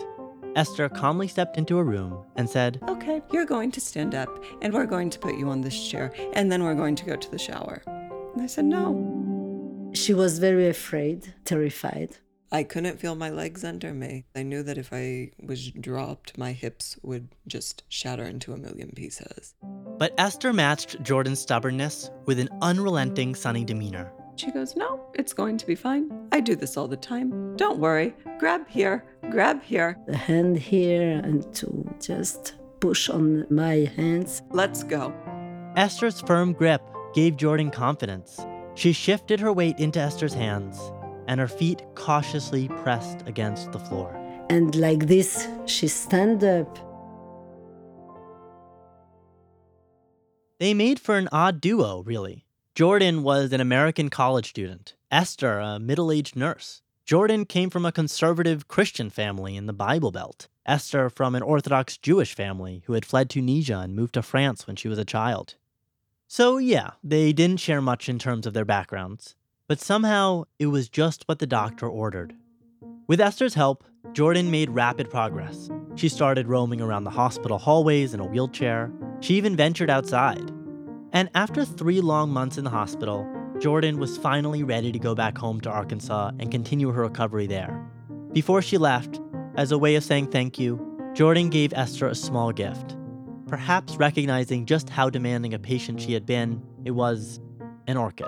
Esther 0.55 0.89
calmly 0.89 1.27
stepped 1.27 1.57
into 1.57 1.77
a 1.77 1.83
room 1.83 2.17
and 2.35 2.49
said, 2.49 2.79
Okay, 2.89 3.21
you're 3.31 3.45
going 3.45 3.71
to 3.71 3.79
stand 3.79 4.15
up 4.15 4.43
and 4.61 4.73
we're 4.73 4.85
going 4.85 5.09
to 5.11 5.19
put 5.19 5.35
you 5.35 5.49
on 5.49 5.61
this 5.61 5.87
chair 5.87 6.11
and 6.33 6.51
then 6.51 6.63
we're 6.63 6.75
going 6.75 6.95
to 6.95 7.05
go 7.05 7.15
to 7.15 7.31
the 7.31 7.37
shower. 7.37 7.81
And 7.85 8.41
I 8.41 8.47
said, 8.47 8.65
No. 8.65 9.36
She 9.97 10.13
was 10.13 10.37
very 10.39 10.69
afraid, 10.69 11.33
terrified. 11.43 12.17
I 12.51 12.63
couldn't 12.63 12.99
feel 12.99 13.15
my 13.15 13.29
legs 13.29 13.63
under 13.65 13.93
me. 13.93 14.25
I 14.35 14.43
knew 14.43 14.63
that 14.63 14.77
if 14.77 14.93
I 14.93 15.31
was 15.43 15.71
dropped, 15.71 16.37
my 16.37 16.53
hips 16.53 16.97
would 17.01 17.29
just 17.47 17.83
shatter 17.89 18.23
into 18.23 18.53
a 18.53 18.57
million 18.57 18.91
pieces. 18.95 19.55
But 19.97 20.13
Esther 20.17 20.53
matched 20.53 21.01
Jordan's 21.01 21.39
stubbornness 21.39 22.11
with 22.25 22.39
an 22.39 22.47
unrelenting, 22.61 23.35
sunny 23.35 23.65
demeanor. 23.65 24.13
She 24.37 24.51
goes, 24.51 24.75
No, 24.75 25.01
it's 25.15 25.33
going 25.33 25.57
to 25.57 25.65
be 25.65 25.75
fine. 25.75 26.11
I 26.31 26.39
do 26.41 26.55
this 26.55 26.77
all 26.77 26.87
the 26.87 26.95
time. 26.95 27.57
Don't 27.57 27.79
worry. 27.79 28.15
Grab 28.37 28.67
here, 28.69 29.03
grab 29.31 29.61
here. 29.63 29.97
The 30.05 30.15
hand 30.15 30.57
here 30.57 31.19
and 31.23 31.53
to 31.55 31.89
just 31.99 32.53
push 32.79 33.09
on 33.09 33.47
my 33.49 33.91
hands. 33.97 34.43
Let's 34.51 34.83
go. 34.83 35.11
Esther's 35.75 36.21
firm 36.21 36.53
grip 36.53 36.81
gave 37.13 37.35
Jordan 37.35 37.71
confidence. 37.71 38.39
She 38.77 38.93
shifted 38.93 39.39
her 39.39 39.51
weight 39.51 39.79
into 39.79 39.99
Esther's 39.99 40.35
hands, 40.35 40.79
and 41.27 41.39
her 41.39 41.47
feet 41.47 41.81
cautiously 41.95 42.67
pressed 42.67 43.23
against 43.25 43.71
the 43.71 43.79
floor. 43.79 44.15
And 44.51 44.75
like 44.75 45.07
this, 45.07 45.47
she 45.65 45.87
stand 45.87 46.43
up. 46.43 46.77
They 50.59 50.75
made 50.75 50.99
for 50.99 51.17
an 51.17 51.27
odd 51.31 51.59
duo, 51.59 52.03
really. 52.03 52.45
Jordan 52.75 53.23
was 53.23 53.51
an 53.51 53.61
American 53.61 54.11
college 54.11 54.49
student, 54.49 54.93
Esther, 55.09 55.57
a 55.57 55.79
middle 55.79 56.11
aged 56.11 56.35
nurse. 56.35 56.83
Jordan 57.03 57.45
came 57.45 57.71
from 57.71 57.83
a 57.83 57.91
conservative 57.91 58.67
Christian 58.67 59.09
family 59.09 59.55
in 59.55 59.65
the 59.65 59.73
Bible 59.73 60.11
Belt, 60.11 60.49
Esther 60.67 61.09
from 61.09 61.33
an 61.33 61.41
Orthodox 61.41 61.97
Jewish 61.97 62.35
family 62.35 62.83
who 62.85 62.93
had 62.93 63.05
fled 63.05 63.31
Tunisia 63.31 63.79
and 63.79 63.95
moved 63.95 64.13
to 64.13 64.21
France 64.21 64.67
when 64.67 64.75
she 64.75 64.87
was 64.87 64.99
a 64.99 65.05
child. 65.05 65.55
So, 66.29 66.57
yeah, 66.57 66.91
they 67.01 67.31
didn't 67.31 67.61
share 67.61 67.81
much 67.81 68.09
in 68.09 68.19
terms 68.19 68.45
of 68.45 68.53
their 68.53 68.65
backgrounds, 68.65 69.35
but 69.69 69.79
somehow 69.79 70.43
it 70.59 70.65
was 70.65 70.89
just 70.89 71.23
what 71.25 71.39
the 71.39 71.47
doctor 71.47 71.87
ordered. 71.87 72.35
With 73.07 73.21
Esther's 73.21 73.53
help, 73.53 73.85
Jordan 74.11 74.51
made 74.51 74.69
rapid 74.69 75.09
progress. 75.09 75.69
She 75.95 76.09
started 76.09 76.49
roaming 76.49 76.81
around 76.81 77.05
the 77.05 77.11
hospital 77.11 77.57
hallways 77.57 78.13
in 78.13 78.19
a 78.19 78.27
wheelchair. 78.27 78.91
She 79.21 79.35
even 79.35 79.55
ventured 79.55 79.89
outside. 79.89 80.51
And 81.13 81.29
after 81.33 81.63
three 81.63 82.01
long 82.01 82.29
months 82.29 82.57
in 82.57 82.65
the 82.65 82.69
hospital, 82.69 83.25
Jordan 83.59 83.97
was 83.97 84.17
finally 84.17 84.63
ready 84.63 84.91
to 84.91 84.99
go 84.99 85.15
back 85.15 85.37
home 85.37 85.61
to 85.61 85.69
Arkansas 85.69 86.31
and 86.39 86.51
continue 86.51 86.91
her 86.91 87.03
recovery 87.03 87.47
there. 87.47 87.89
Before 88.33 88.61
she 88.61 88.77
left, 88.77 89.21
as 89.55 89.71
a 89.71 89.77
way 89.77 89.95
of 89.95 90.03
saying 90.03 90.27
thank 90.27 90.59
you, 90.59 90.77
Jordan 91.13 91.49
gave 91.49 91.71
Esther 91.73 92.07
a 92.07 92.15
small 92.15 92.51
gift. 92.51 92.96
Perhaps 93.47 93.95
recognizing 93.95 94.65
just 94.65 94.89
how 94.89 95.09
demanding 95.09 95.53
a 95.53 95.59
patient 95.59 96.01
she 96.01 96.13
had 96.13 96.25
been, 96.25 96.61
it 96.83 96.91
was 96.91 97.39
an 97.87 97.95
orchid. 97.95 98.27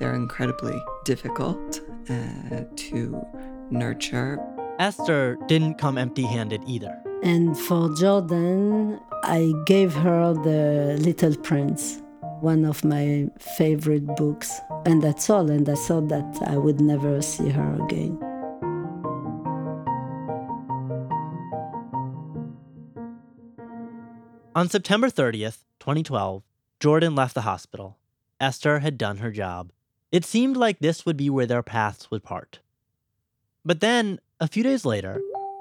They're 0.00 0.14
incredibly 0.14 0.76
difficult 1.04 1.80
uh, 2.10 2.64
to 2.74 3.26
nurture. 3.70 4.38
Esther 4.78 5.38
didn't 5.46 5.76
come 5.76 5.96
empty 5.96 6.24
handed 6.24 6.62
either. 6.66 6.94
And 7.22 7.56
for 7.56 7.94
Jordan, 7.94 9.00
I 9.24 9.52
gave 9.64 9.94
her 9.94 10.34
The 10.34 10.98
Little 11.00 11.36
Prince, 11.36 12.02
one 12.40 12.64
of 12.64 12.84
my 12.84 13.28
favorite 13.56 14.06
books. 14.16 14.60
And 14.84 15.02
that's 15.02 15.30
all. 15.30 15.50
And 15.50 15.68
I 15.68 15.74
thought 15.76 16.08
that 16.08 16.42
I 16.46 16.56
would 16.56 16.80
never 16.80 17.22
see 17.22 17.48
her 17.48 17.78
again. 17.84 18.18
On 24.56 24.70
September 24.70 25.10
30th, 25.10 25.64
2012, 25.80 26.42
Jordan 26.80 27.14
left 27.14 27.34
the 27.34 27.42
hospital. 27.42 27.98
Esther 28.40 28.78
had 28.78 28.96
done 28.96 29.18
her 29.18 29.30
job. 29.30 29.70
It 30.10 30.24
seemed 30.24 30.56
like 30.56 30.78
this 30.78 31.04
would 31.04 31.18
be 31.18 31.28
where 31.28 31.44
their 31.44 31.62
paths 31.62 32.10
would 32.10 32.22
part. 32.22 32.60
But 33.66 33.80
then, 33.80 34.18
a 34.40 34.48
few 34.48 34.62
days 34.62 34.86
later, 34.86 35.20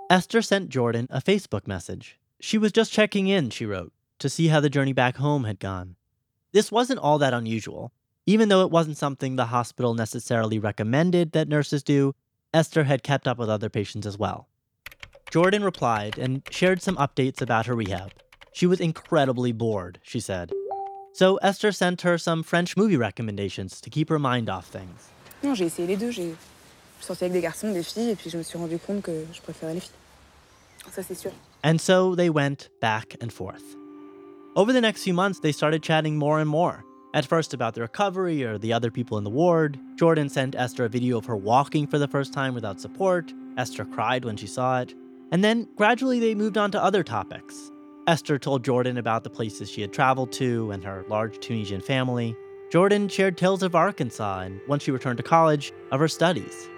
Esther 0.09 0.41
sent 0.41 0.69
Jordan 0.69 1.09
a 1.09 1.21
Facebook 1.21 1.67
message. 1.67 2.17
She 2.39 2.57
was 2.57 2.71
just 2.71 2.93
checking 2.93 3.27
in, 3.27 3.49
she 3.49 3.65
wrote, 3.65 3.91
to 4.19 4.29
see 4.29 4.47
how 4.47 4.61
the 4.61 4.69
journey 4.69 4.93
back 4.93 5.17
home 5.17 5.43
had 5.43 5.59
gone. 5.59 5.97
This 6.53 6.71
wasn't 6.71 7.01
all 7.01 7.17
that 7.17 7.33
unusual. 7.33 7.91
Even 8.25 8.47
though 8.47 8.61
it 8.61 8.71
wasn't 8.71 8.95
something 8.95 9.35
the 9.35 9.47
hospital 9.47 9.93
necessarily 9.93 10.57
recommended 10.57 11.33
that 11.33 11.49
nurses 11.49 11.83
do, 11.83 12.15
Esther 12.53 12.85
had 12.85 13.03
kept 13.03 13.27
up 13.27 13.37
with 13.37 13.49
other 13.49 13.69
patients 13.69 14.07
as 14.07 14.17
well. 14.17 14.47
Jordan 15.31 15.65
replied 15.65 16.17
and 16.17 16.43
shared 16.49 16.81
some 16.81 16.95
updates 16.95 17.41
about 17.41 17.65
her 17.65 17.75
rehab. 17.75 18.13
She 18.55 18.65
was 18.65 18.79
incredibly 18.79 19.51
bored, 19.51 19.99
she 20.01 20.21
said. 20.21 20.53
So 21.11 21.35
Esther 21.43 21.73
sent 21.73 22.03
her 22.03 22.17
some 22.17 22.41
French 22.41 22.77
movie 22.77 22.95
recommendations 22.95 23.81
to 23.81 23.89
keep 23.89 24.07
her 24.07 24.17
mind 24.17 24.49
off 24.49 24.65
things. 24.65 25.09
Non, 25.43 25.55
j'ai 25.55 25.65
essayé 25.65 25.87
les 25.87 25.97
deux. 25.97 26.11
J'ai 26.11 26.37
je 27.01 27.05
sortais 27.05 27.25
avec 27.25 27.33
des 27.33 27.41
garçons, 27.41 27.73
des 27.73 27.83
filles, 27.83 28.11
et 28.11 28.15
puis 28.15 28.29
je 28.29 28.37
me 28.37 28.43
suis 28.43 28.57
rendu 28.57 28.79
compte 28.79 29.01
que 29.03 29.25
je 29.33 29.41
préférais 29.41 29.73
les 29.73 29.81
filles. 29.81 29.91
Ça, 30.89 31.03
c'est 31.03 31.15
sûr. 31.15 31.31
And 31.65 31.81
so 31.81 32.15
they 32.15 32.29
went 32.29 32.69
back 32.79 33.17
and 33.21 33.29
forth. 33.33 33.75
Over 34.55 34.71
the 34.71 34.79
next 34.79 35.03
few 35.03 35.13
months, 35.13 35.41
they 35.41 35.51
started 35.51 35.83
chatting 35.83 36.15
more 36.15 36.39
and 36.39 36.47
more. 36.47 36.85
At 37.13 37.25
first, 37.25 37.53
about 37.53 37.73
the 37.73 37.81
recovery 37.81 38.45
or 38.45 38.57
the 38.57 38.71
other 38.71 38.89
people 38.89 39.17
in 39.17 39.25
the 39.25 39.29
ward. 39.29 39.77
Jordan 39.97 40.29
sent 40.29 40.55
Esther 40.55 40.85
a 40.85 40.89
video 40.89 41.17
of 41.17 41.25
her 41.25 41.35
walking 41.35 41.87
for 41.87 41.99
the 41.99 42.07
first 42.07 42.31
time 42.31 42.53
without 42.53 42.79
support. 42.79 43.33
Esther 43.57 43.83
cried 43.83 44.23
when 44.23 44.37
she 44.37 44.47
saw 44.47 44.79
it. 44.79 44.95
And 45.33 45.43
then 45.43 45.67
gradually 45.75 46.21
they 46.21 46.35
moved 46.35 46.57
on 46.57 46.71
to 46.71 46.81
other 46.81 47.03
topics. 47.03 47.69
Esther 48.07 48.37
told 48.37 48.63
Jordan 48.63 48.97
about 48.97 49.23
the 49.23 49.29
places 49.31 49.69
she 49.69 49.81
had 49.81 49.91
traveled 49.91 50.31
to 50.33 50.69
and 50.69 50.83
her 50.83 51.03
large 51.09 51.39
Tunisian 51.39 51.81
family. 51.81 52.35
Jordan 52.69 53.07
shared 53.07 53.35
tales 53.35 53.63
of 53.63 53.73
Arkansas 53.73 54.41
and, 54.41 54.61
once 54.67 54.83
she 54.83 54.91
returned 54.91 55.17
to 55.17 55.23
college, 55.23 55.73
of 55.91 55.99
her 55.99 56.07
studies. 56.07 56.69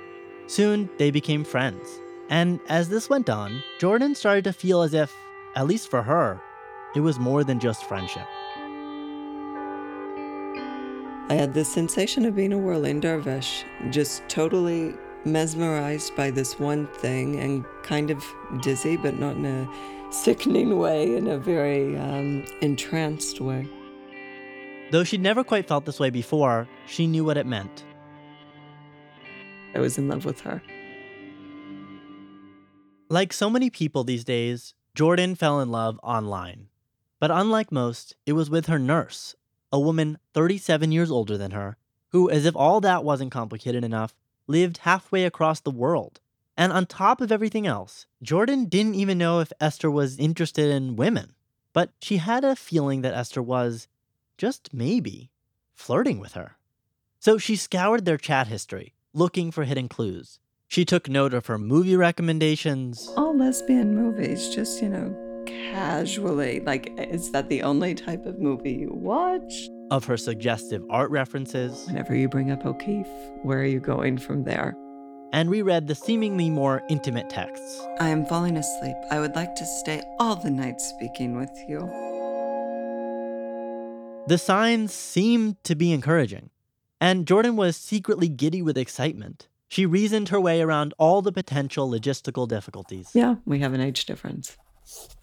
Soon, 0.47 0.89
they 0.97 1.11
became 1.11 1.43
friends. 1.43 1.99
And 2.29 2.61
as 2.69 2.87
this 2.87 3.09
went 3.09 3.29
on, 3.29 3.61
Jordan 3.77 4.15
started 4.15 4.45
to 4.45 4.53
feel 4.53 4.81
as 4.81 4.93
if, 4.93 5.13
at 5.55 5.67
least 5.67 5.89
for 5.89 6.01
her, 6.01 6.39
it 6.95 7.01
was 7.01 7.19
more 7.19 7.43
than 7.43 7.59
just 7.59 7.83
friendship. 7.85 8.25
I 11.29 11.33
had 11.33 11.53
this 11.53 11.67
sensation 11.67 12.23
of 12.23 12.37
being 12.37 12.53
a 12.53 12.57
whirling 12.57 13.01
dervish, 13.01 13.65
just 13.89 14.23
totally 14.29 14.93
mesmerized 15.25 16.15
by 16.15 16.31
this 16.31 16.57
one 16.57 16.87
thing 16.87 17.37
and 17.37 17.65
kind 17.83 18.11
of 18.11 18.23
dizzy, 18.61 18.95
but 18.95 19.19
not 19.19 19.35
in 19.35 19.45
a 19.45 19.67
sickening 20.09 20.77
way, 20.77 21.15
in 21.15 21.27
a 21.27 21.37
very 21.37 21.97
um, 21.97 22.45
entranced 22.61 23.39
way. 23.39 23.67
Though 24.91 25.03
she'd 25.03 25.21
never 25.21 25.43
quite 25.43 25.67
felt 25.67 25.85
this 25.85 25.99
way 25.99 26.09
before, 26.09 26.67
she 26.85 27.07
knew 27.07 27.25
what 27.25 27.37
it 27.37 27.45
meant. 27.45 27.83
I 29.75 29.79
was 29.79 29.97
in 29.97 30.07
love 30.07 30.25
with 30.25 30.41
her. 30.41 30.61
Like 33.09 33.31
so 33.33 33.49
many 33.49 33.69
people 33.69 34.03
these 34.03 34.23
days, 34.23 34.73
Jordan 34.95 35.35
fell 35.35 35.59
in 35.59 35.69
love 35.69 35.99
online. 36.03 36.67
But 37.19 37.31
unlike 37.31 37.71
most, 37.71 38.15
it 38.25 38.33
was 38.33 38.49
with 38.49 38.67
her 38.67 38.79
nurse, 38.79 39.35
a 39.71 39.79
woman 39.79 40.17
37 40.33 40.91
years 40.91 41.11
older 41.11 41.37
than 41.37 41.51
her, 41.51 41.77
who, 42.09 42.29
as 42.29 42.45
if 42.45 42.55
all 42.55 42.79
that 42.81 43.03
wasn't 43.03 43.31
complicated 43.31 43.83
enough, 43.83 44.15
lived 44.47 44.79
halfway 44.79 45.25
across 45.25 45.59
the 45.59 45.71
world. 45.71 46.19
And 46.57 46.73
on 46.73 46.87
top 46.87 47.21
of 47.21 47.31
everything 47.31 47.67
else, 47.67 48.07
Jordan 48.23 48.65
didn't 48.65 48.95
even 48.95 49.17
know 49.19 49.39
if 49.39 49.53
Esther 49.61 49.91
was 49.91 50.17
interested 50.17 50.69
in 50.71 50.95
women. 50.95 51.35
But 51.71 51.91
she 52.01 52.17
had 52.17 52.43
a 52.43 52.55
feeling 52.55 53.01
that 53.03 53.13
Esther 53.13 53.43
was, 53.43 53.87
just 54.37 54.73
maybe, 54.73 55.29
flirting 55.75 56.19
with 56.19 56.33
her. 56.33 56.57
So 57.19 57.37
she 57.37 57.55
scoured 57.55 58.05
their 58.05 58.17
chat 58.17 58.47
history, 58.47 58.95
looking 59.13 59.51
for 59.51 59.65
hidden 59.65 59.87
clues. 59.87 60.39
She 60.67 60.83
took 60.83 61.07
note 61.07 61.33
of 61.33 61.45
her 61.45 61.59
movie 61.59 61.95
recommendations, 61.95 63.13
All 63.15 63.37
lesbian 63.37 63.95
movies, 63.95 64.49
just, 64.53 64.81
you 64.81 64.89
know, 64.89 65.43
casually. 65.45 66.59
Like, 66.61 66.91
is 66.97 67.31
that 67.31 67.49
the 67.49 67.61
only 67.61 67.93
type 67.93 68.25
of 68.25 68.39
movie 68.39 68.73
you 68.73 68.89
watch? 68.91 69.69
of 69.89 70.03
her 70.03 70.17
suggestive 70.17 70.83
art 70.89 71.09
references, 71.11 71.85
Whenever 71.87 72.13
you 72.13 72.27
bring 72.27 72.51
up 72.51 72.65
O'Keeffe, 72.65 73.07
where 73.43 73.59
are 73.59 73.65
you 73.65 73.79
going 73.79 74.17
from 74.17 74.43
there? 74.43 74.75
And 75.33 75.49
reread 75.49 75.87
the 75.87 75.95
seemingly 75.95 76.49
more 76.49 76.83
intimate 76.89 77.29
texts. 77.29 77.81
I 77.99 78.09
am 78.09 78.25
falling 78.25 78.57
asleep. 78.57 78.95
I 79.11 79.19
would 79.19 79.35
like 79.35 79.55
to 79.55 79.65
stay 79.65 80.03
all 80.19 80.35
the 80.35 80.49
night 80.49 80.79
speaking 80.81 81.37
with 81.37 81.51
you. 81.67 81.79
The 84.27 84.37
signs 84.37 84.93
seemed 84.93 85.63
to 85.63 85.75
be 85.75 85.91
encouraging, 85.91 86.49
and 86.99 87.27
Jordan 87.27 87.55
was 87.55 87.77
secretly 87.77 88.27
giddy 88.27 88.61
with 88.61 88.77
excitement. 88.77 89.47
She 89.69 89.85
reasoned 89.85 90.29
her 90.29 90.39
way 90.39 90.61
around 90.61 90.93
all 90.97 91.21
the 91.21 91.31
potential 91.31 91.89
logistical 91.89 92.47
difficulties. 92.47 93.11
Yeah, 93.13 93.35
we 93.45 93.59
have 93.59 93.73
an 93.73 93.81
age 93.81 94.05
difference. 94.05 94.57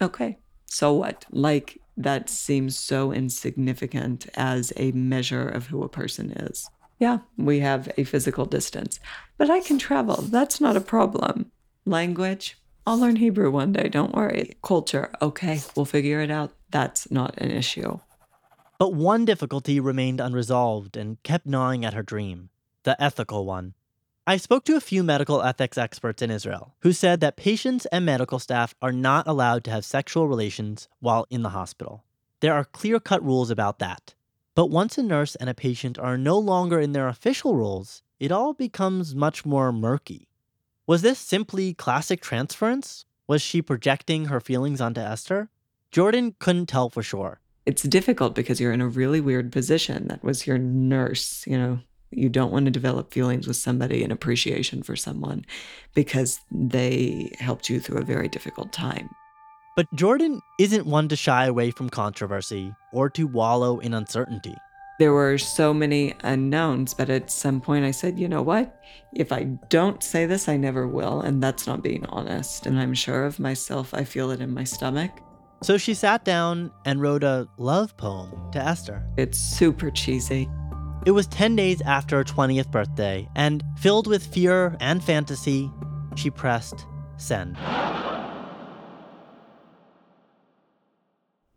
Okay, 0.01 0.37
so 0.65 0.93
what? 0.93 1.25
Like, 1.31 1.79
that 1.97 2.29
seems 2.29 2.77
so 2.77 3.11
insignificant 3.11 4.27
as 4.35 4.73
a 4.75 4.91
measure 4.91 5.47
of 5.47 5.67
who 5.67 5.83
a 5.83 5.89
person 5.89 6.31
is. 6.31 6.69
Yeah, 6.99 7.19
we 7.37 7.59
have 7.59 7.91
a 7.97 8.03
physical 8.03 8.45
distance, 8.45 8.99
but 9.37 9.49
I 9.49 9.59
can 9.59 9.77
travel. 9.77 10.21
That's 10.21 10.61
not 10.61 10.77
a 10.77 10.81
problem. 10.81 11.51
Language, 11.85 12.57
I'll 12.87 12.99
learn 12.99 13.17
Hebrew 13.17 13.51
one 13.51 13.73
day, 13.73 13.89
don't 13.89 14.15
worry. 14.15 14.55
Culture, 14.63 15.11
okay, 15.21 15.61
we'll 15.75 15.85
figure 15.85 16.21
it 16.21 16.31
out. 16.31 16.53
That's 16.71 17.11
not 17.11 17.37
an 17.37 17.51
issue. 17.51 17.99
But 18.79 18.93
one 18.93 19.25
difficulty 19.25 19.79
remained 19.79 20.19
unresolved 20.19 20.97
and 20.97 21.21
kept 21.23 21.45
gnawing 21.45 21.85
at 21.85 21.93
her 21.93 22.03
dream 22.03 22.49
the 22.83 23.01
ethical 23.01 23.45
one. 23.45 23.73
I 24.27 24.37
spoke 24.37 24.63
to 24.65 24.75
a 24.75 24.81
few 24.81 25.03
medical 25.03 25.41
ethics 25.41 25.77
experts 25.77 26.21
in 26.21 26.31
Israel 26.31 26.73
who 26.81 26.93
said 26.93 27.19
that 27.19 27.35
patients 27.35 27.85
and 27.87 28.05
medical 28.05 28.39
staff 28.39 28.73
are 28.81 28.91
not 28.91 29.27
allowed 29.27 29.63
to 29.65 29.71
have 29.71 29.85
sexual 29.85 30.27
relations 30.27 30.87
while 30.99 31.25
in 31.29 31.41
the 31.41 31.49
hospital. 31.49 32.03
There 32.41 32.53
are 32.53 32.65
clear 32.65 32.99
cut 32.99 33.23
rules 33.23 33.49
about 33.49 33.79
that. 33.79 34.13
But 34.55 34.69
once 34.69 34.97
a 34.97 35.03
nurse 35.03 35.35
and 35.35 35.49
a 35.49 35.53
patient 35.53 35.99
are 35.99 36.17
no 36.17 36.39
longer 36.39 36.79
in 36.79 36.93
their 36.93 37.09
official 37.09 37.57
roles, 37.57 38.03
it 38.21 38.31
all 38.31 38.53
becomes 38.53 39.13
much 39.13 39.45
more 39.45 39.73
murky. 39.73 40.29
Was 40.87 41.01
this 41.01 41.19
simply 41.19 41.73
classic 41.73 42.21
transference? 42.21 43.03
Was 43.27 43.41
she 43.41 43.61
projecting 43.61 44.25
her 44.25 44.39
feelings 44.39 44.79
onto 44.79 45.01
Esther? 45.01 45.49
Jordan 45.91 46.35
couldn't 46.39 46.67
tell 46.67 46.89
for 46.89 47.03
sure. 47.03 47.41
It's 47.65 47.83
difficult 47.83 48.33
because 48.33 48.61
you're 48.61 48.71
in 48.71 48.79
a 48.79 48.87
really 48.87 49.19
weird 49.19 49.51
position. 49.51 50.07
That 50.07 50.23
was 50.23 50.47
your 50.47 50.57
nurse, 50.57 51.45
you 51.45 51.57
know. 51.57 51.79
You 52.11 52.29
don't 52.29 52.51
want 52.51 52.63
to 52.65 52.71
develop 52.71 53.11
feelings 53.11 53.47
with 53.47 53.57
somebody 53.57 54.03
and 54.03 54.13
appreciation 54.13 54.83
for 54.83 54.95
someone 54.95 55.45
because 55.93 56.39
they 56.49 57.35
helped 57.39 57.69
you 57.69 57.81
through 57.81 57.97
a 57.97 58.05
very 58.05 58.29
difficult 58.29 58.71
time. 58.71 59.09
But 59.75 59.93
Jordan 59.93 60.41
isn't 60.57 60.85
one 60.85 61.09
to 61.09 61.17
shy 61.17 61.47
away 61.47 61.69
from 61.69 61.89
controversy 61.89 62.73
or 62.93 63.09
to 63.09 63.27
wallow 63.27 63.79
in 63.79 63.93
uncertainty. 63.93 64.55
There 64.99 65.11
were 65.11 65.37
so 65.37 65.73
many 65.73 66.13
unknowns, 66.23 66.93
but 66.93 67.09
at 67.09 67.29
some 67.29 67.59
point 67.59 67.83
I 67.83 67.91
said, 67.91 68.17
you 68.17 68.29
know 68.29 68.41
what? 68.41 68.81
If 69.13 69.33
I 69.33 69.43
don't 69.67 70.01
say 70.01 70.25
this, 70.25 70.47
I 70.47 70.55
never 70.55 70.87
will. 70.87 71.19
And 71.19 71.43
that's 71.43 71.67
not 71.67 71.83
being 71.83 72.05
honest. 72.05 72.65
And 72.65 72.79
I'm 72.79 72.93
sure 72.93 73.25
of 73.25 73.37
myself. 73.37 73.93
I 73.93 74.05
feel 74.05 74.31
it 74.31 74.39
in 74.39 74.53
my 74.53 74.63
stomach. 74.63 75.11
So 75.61 75.77
she 75.77 75.93
sat 75.93 76.23
down 76.23 76.71
and 76.85 77.01
wrote 77.01 77.25
a 77.25 77.49
love 77.57 77.97
poem 77.97 78.31
to 78.53 78.59
Esther. 78.59 79.05
It's 79.17 79.37
super 79.37 79.91
cheesy. 79.91 80.49
It 81.05 81.11
was 81.11 81.27
10 81.27 81.57
days 81.57 81.81
after 81.81 82.17
her 82.17 82.23
20th 82.23 82.71
birthday, 82.71 83.27
and 83.35 83.61
filled 83.77 84.07
with 84.07 84.25
fear 84.25 84.77
and 84.79 85.03
fantasy, 85.03 85.69
she 86.15 86.29
pressed 86.29 86.85
send. 87.17 87.57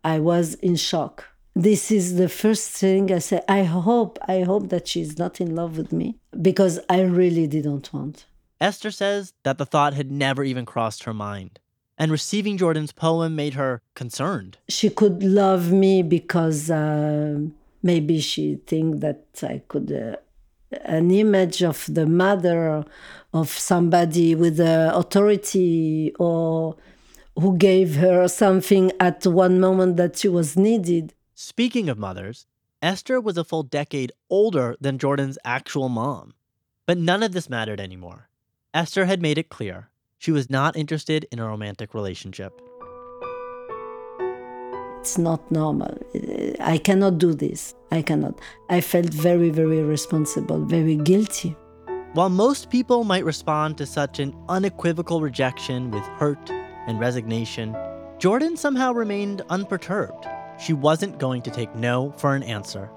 I 0.05 0.19
was 0.19 0.55
in 0.55 0.77
shock. 0.77 1.27
This 1.55 1.91
is 1.91 2.17
the 2.17 2.29
first 2.29 2.71
thing 2.71 3.13
I 3.13 3.19
said. 3.19 3.45
I 3.49 3.65
hope, 3.65 4.19
I 4.29 4.43
hope 4.43 4.69
that 4.69 4.87
she's 4.87 5.19
not 5.19 5.41
in 5.41 5.57
love 5.57 5.77
with 5.77 5.93
me 5.93 6.19
because 6.41 6.79
I 6.89 7.01
really 7.01 7.47
didn't 7.47 7.93
want. 7.93 8.27
Esther 8.61 8.91
says 8.91 9.33
that 9.43 9.59
the 9.59 9.67
thought 9.67 9.95
had 9.95 10.11
never 10.11 10.45
even 10.45 10.65
crossed 10.65 11.05
her 11.05 11.15
mind, 11.15 11.59
and 11.97 12.11
receiving 12.11 12.57
Jordan's 12.59 12.93
poem 12.93 13.35
made 13.35 13.55
her 13.55 13.83
concerned. 13.95 14.59
She 14.69 14.91
could 14.91 15.23
love 15.23 15.73
me 15.73 16.03
because 16.03 16.71
uh, 16.71 17.41
maybe 17.83 18.21
she 18.21 18.57
think 18.67 19.01
that 19.01 19.25
I 19.43 19.63
could. 19.69 19.93
Uh, 19.93 20.17
an 20.85 21.11
image 21.11 21.63
of 21.63 21.87
the 21.89 22.07
mother 22.07 22.85
of 23.33 23.49
somebody 23.51 24.35
with 24.35 24.61
uh, 24.61 24.93
authority 24.95 26.13
or 26.19 26.77
who 27.41 27.57
gave 27.57 27.97
her 27.97 28.27
something 28.29 28.91
at 28.99 29.27
one 29.27 29.61
moment 29.61 29.97
that 29.97 30.19
she 30.19 30.29
was 30.29 30.57
needed. 30.57 31.15
Speaking 31.35 31.89
of 31.89 31.99
mothers, 31.99 32.47
Esther 32.83 33.21
was 33.21 33.37
a 33.37 33.45
full 33.45 33.63
decade 33.63 34.13
older 34.29 34.77
than 34.81 34.99
Jordan's 34.99 35.39
actual 35.45 35.89
mom. 35.89 36.35
But 36.87 36.99
none 36.99 37.23
of 37.23 37.33
this 37.33 37.49
mattered 37.49 37.81
anymore. 37.81 38.29
Esther 38.75 39.05
had 39.05 39.23
made 39.23 39.39
it 39.39 39.49
clear 39.49 39.89
she 40.19 40.33
was 40.33 40.51
not 40.51 40.77
interested 40.77 41.27
in 41.31 41.39
a 41.39 41.47
romantic 41.47 41.95
relationship. 41.95 42.61
It's 45.01 45.17
not 45.17 45.49
normal. 45.51 45.97
I 46.61 46.79
cannot 46.79 47.19
do 47.19 47.35
this. 47.35 47.75
I 47.93 48.03
cannot. 48.03 48.41
I 48.69 48.81
felt 48.81 49.15
very, 49.15 49.51
very 49.51 49.83
responsible, 49.83 50.65
very 50.65 50.97
guilty. 50.97 51.57
While 52.15 52.31
most 52.31 52.69
people 52.69 53.05
might 53.05 53.25
respond 53.25 53.79
to 53.79 53.87
such 53.87 54.19
an 54.19 54.35
unequivocal 54.49 55.21
rejection 55.21 55.93
with 55.93 56.03
hurt 56.19 56.51
and 56.89 56.99
resignation, 56.99 57.77
Jordan 58.19 58.57
somehow 58.57 58.93
remained 58.93 59.43
unperturbed. 59.49 60.27
She 60.59 60.73
wasn't 60.73 61.19
going 61.19 61.43
to 61.43 61.51
take 61.51 61.73
no 61.75 62.13
for 62.17 62.35
an 62.35 62.43
answer. 62.43 62.91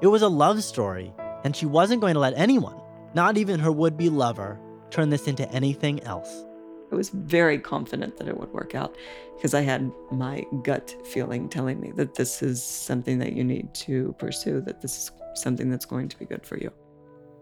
It 0.00 0.06
was 0.06 0.22
a 0.22 0.28
love 0.28 0.62
story, 0.62 1.12
and 1.44 1.54
she 1.54 1.66
wasn't 1.66 2.00
going 2.00 2.14
to 2.14 2.20
let 2.20 2.38
anyone, 2.38 2.80
not 3.14 3.36
even 3.36 3.60
her 3.60 3.72
would 3.72 3.96
be 3.96 4.08
lover, 4.08 4.58
turn 4.90 5.10
this 5.10 5.26
into 5.26 5.50
anything 5.50 6.02
else. 6.04 6.44
I 6.90 6.94
was 6.94 7.10
very 7.10 7.58
confident 7.58 8.16
that 8.16 8.28
it 8.28 8.38
would 8.38 8.52
work 8.52 8.74
out 8.74 8.96
because 9.34 9.54
I 9.54 9.60
had 9.60 9.90
my 10.10 10.44
gut 10.62 10.94
feeling 11.04 11.48
telling 11.48 11.80
me 11.80 11.90
that 11.96 12.14
this 12.14 12.42
is 12.42 12.62
something 12.62 13.18
that 13.18 13.32
you 13.32 13.42
need 13.42 13.74
to 13.74 14.14
pursue, 14.18 14.60
that 14.62 14.80
this 14.80 14.96
is 14.96 15.10
something 15.34 15.68
that's 15.68 15.84
going 15.84 16.08
to 16.08 16.18
be 16.18 16.24
good 16.24 16.46
for 16.46 16.56
you. 16.56 16.72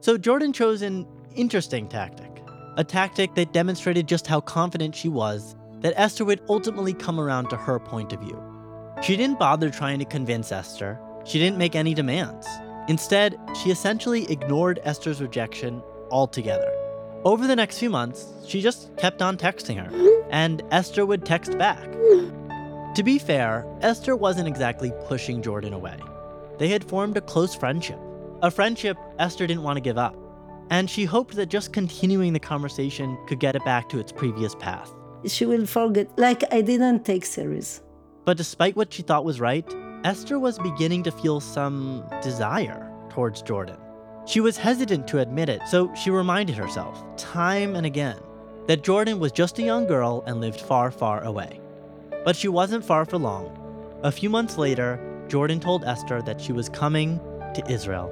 So 0.01 0.17
Jordan 0.17 0.53
chose 0.53 0.83
an 0.83 1.07
interesting 1.37 1.89
tactic, 1.89 2.43
a 2.77 2.85
tactic 2.85 3.35
that 3.35 3.53
demonstrated 3.53 4.09
just 4.09 4.27
how 4.27 4.41
confident 4.41 4.95
she 4.95 5.09
was 5.09 5.55
that 5.85 6.01
Esther 6.01 6.25
would 6.25 6.41
ultimately 6.49 6.95
come 6.95 7.21
around 7.21 7.51
to 7.51 7.57
her 7.57 7.79
point 7.79 8.15
of 8.15 8.21
view. 8.21 8.43
She 9.03 9.17
didn't 9.17 9.39
bother 9.39 9.69
trying 9.69 9.99
to 9.99 10.07
convince 10.07 10.51
Esther, 10.51 10.99
she 11.25 11.39
didn't 11.39 11.59
make 11.59 11.77
any 11.77 11.93
demands. 11.93 12.49
Instead, 12.89 13.39
she 13.63 13.71
essentially 13.71 14.31
ignored 14.31 14.81
Esther's 14.83 15.21
rejection 15.21 15.83
altogether. 16.11 16.71
Over 17.25 17.47
the 17.47 17.57
next 17.57 17.79
few 17.79 17.91
months, 17.91 18.33
she 18.47 18.63
just 18.63 18.97
kept 18.97 19.21
on 19.21 19.37
texting 19.37 19.77
her, 19.77 20.25
and 20.31 20.63
Esther 20.71 21.05
would 21.05 21.27
text 21.27 21.57
back. 21.59 21.93
To 22.95 23.03
be 23.05 23.19
fair, 23.19 23.67
Esther 23.83 24.17
wasn't 24.17 24.49
exactly 24.49 24.91
pushing 25.07 25.43
Jordan 25.43 25.75
away. 25.75 25.99
They 26.59 26.69
had 26.69 26.85
formed 26.85 27.19
a 27.19 27.21
close 27.21 27.55
friendship, 27.55 27.99
a 28.43 28.51
friendship 28.51 28.97
Esther 29.19 29.47
didn't 29.47 29.63
want 29.65 29.77
to 29.77 29.83
give 29.83 29.99
up, 29.99 30.17
and 30.71 30.89
she 30.89 31.05
hoped 31.05 31.37
that 31.37 31.47
just 31.47 31.75
continuing 31.75 32.33
the 32.33 32.41
conversation 32.41 33.19
could 33.27 33.41
get 33.41 33.55
it 33.55 33.65
back 33.67 33.91
to 33.91 33.99
its 33.99 34.13
previous 34.13 34.55
path. 34.55 34.91
She 35.27 35.47
will 35.47 35.67
forget, 35.67 36.09
like 36.19 36.43
I 36.53 36.61
didn't 36.61 37.05
take 37.05 37.25
serious. 37.25 37.83
But 38.25 38.37
despite 38.37 38.77
what 38.77 38.93
she 38.93 39.03
thought 39.03 39.25
was 39.25 39.41
right, 39.41 39.65
Esther 40.05 40.39
was 40.39 40.59
beginning 40.59 41.03
to 41.05 41.11
feel 41.11 41.41
some 41.41 42.05
desire 42.23 42.91
towards 43.11 43.43
Jordan. 43.43 43.79
She 44.27 44.41
was 44.41 44.57
hesitant 44.57 45.07
to 45.09 45.21
admit 45.21 45.49
it, 45.49 45.61
so 45.69 45.95
she 45.95 46.11
reminded 46.11 46.57
herself, 46.57 47.03
time 47.17 47.77
and 47.77 47.87
again, 47.87 48.19
that 48.67 48.83
Jordan 48.83 49.19
was 49.19 49.33
just 49.33 49.59
a 49.59 49.63
young 49.63 49.87
girl 49.87 50.25
and 50.27 50.41
lived 50.41 50.61
far, 50.61 50.91
far 50.91 51.23
away. 51.25 51.61
But 52.25 52.37
she 52.37 52.49
wasn't 52.49 52.85
far 52.85 53.05
for 53.05 53.19
long. 53.19 53.59
A 54.03 54.11
few 54.11 54.31
months 54.31 54.57
later, 54.57 54.99
Jordan 55.29 55.61
told 55.61 55.85
Esther 55.85 56.23
that 56.23 56.41
she 56.41 56.53
was 56.53 56.69
coming 56.69 57.21
to 57.55 57.63
Israel. 57.71 58.11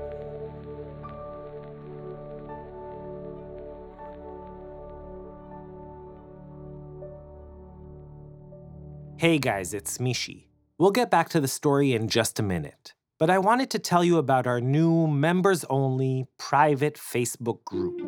Hey 9.22 9.38
guys, 9.38 9.72
it's 9.72 9.98
Mishy. 9.98 10.46
We'll 10.78 10.90
get 10.90 11.08
back 11.08 11.28
to 11.28 11.38
the 11.40 11.46
story 11.46 11.92
in 11.92 12.08
just 12.08 12.40
a 12.40 12.42
minute 12.42 12.92
but 13.20 13.30
I 13.30 13.38
wanted 13.38 13.70
to 13.70 13.78
tell 13.78 14.02
you 14.02 14.18
about 14.18 14.48
our 14.48 14.60
new 14.60 15.06
members 15.06 15.64
only 15.70 16.26
private 16.40 16.96
Facebook 16.96 17.64
group. 17.64 18.00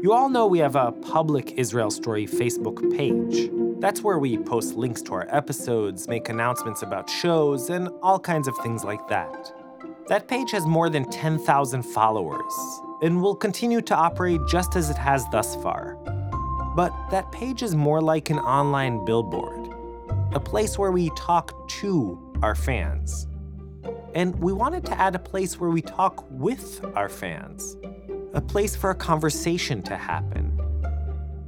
You 0.00 0.12
all 0.12 0.28
know 0.28 0.46
we 0.46 0.60
have 0.60 0.76
a 0.76 0.92
public 0.92 1.54
Israel 1.56 1.90
Story 1.90 2.28
Facebook 2.28 2.78
page. 2.96 3.50
That's 3.80 4.00
where 4.00 4.20
we 4.20 4.38
post 4.38 4.76
links 4.76 5.02
to 5.02 5.14
our 5.14 5.26
episodes, 5.34 6.06
make 6.06 6.28
announcements 6.28 6.82
about 6.82 7.10
shows, 7.10 7.70
and 7.70 7.88
all 8.04 8.20
kinds 8.20 8.46
of 8.46 8.56
things 8.58 8.84
like 8.84 9.08
that. 9.08 9.52
That 10.06 10.28
page 10.28 10.52
has 10.52 10.64
more 10.64 10.88
than 10.88 11.10
10,000 11.10 11.82
followers 11.82 12.54
and 13.02 13.20
will 13.20 13.34
continue 13.34 13.80
to 13.80 13.96
operate 13.96 14.42
just 14.48 14.76
as 14.76 14.90
it 14.90 14.96
has 14.96 15.24
thus 15.32 15.56
far. 15.56 15.98
But 16.76 16.92
that 17.10 17.32
page 17.32 17.64
is 17.64 17.74
more 17.74 18.00
like 18.00 18.30
an 18.30 18.38
online 18.38 19.04
billboard, 19.04 19.61
a 20.34 20.40
place 20.40 20.78
where 20.78 20.90
we 20.90 21.10
talk 21.10 21.68
to 21.68 22.18
our 22.42 22.54
fans. 22.54 23.26
And 24.14 24.34
we 24.40 24.52
wanted 24.52 24.84
to 24.86 24.98
add 24.98 25.14
a 25.14 25.18
place 25.18 25.60
where 25.60 25.68
we 25.68 25.82
talk 25.82 26.24
with 26.30 26.82
our 26.94 27.10
fans, 27.10 27.76
a 28.32 28.40
place 28.40 28.74
for 28.74 28.90
a 28.90 28.94
conversation 28.94 29.82
to 29.82 29.96
happen. 29.96 30.58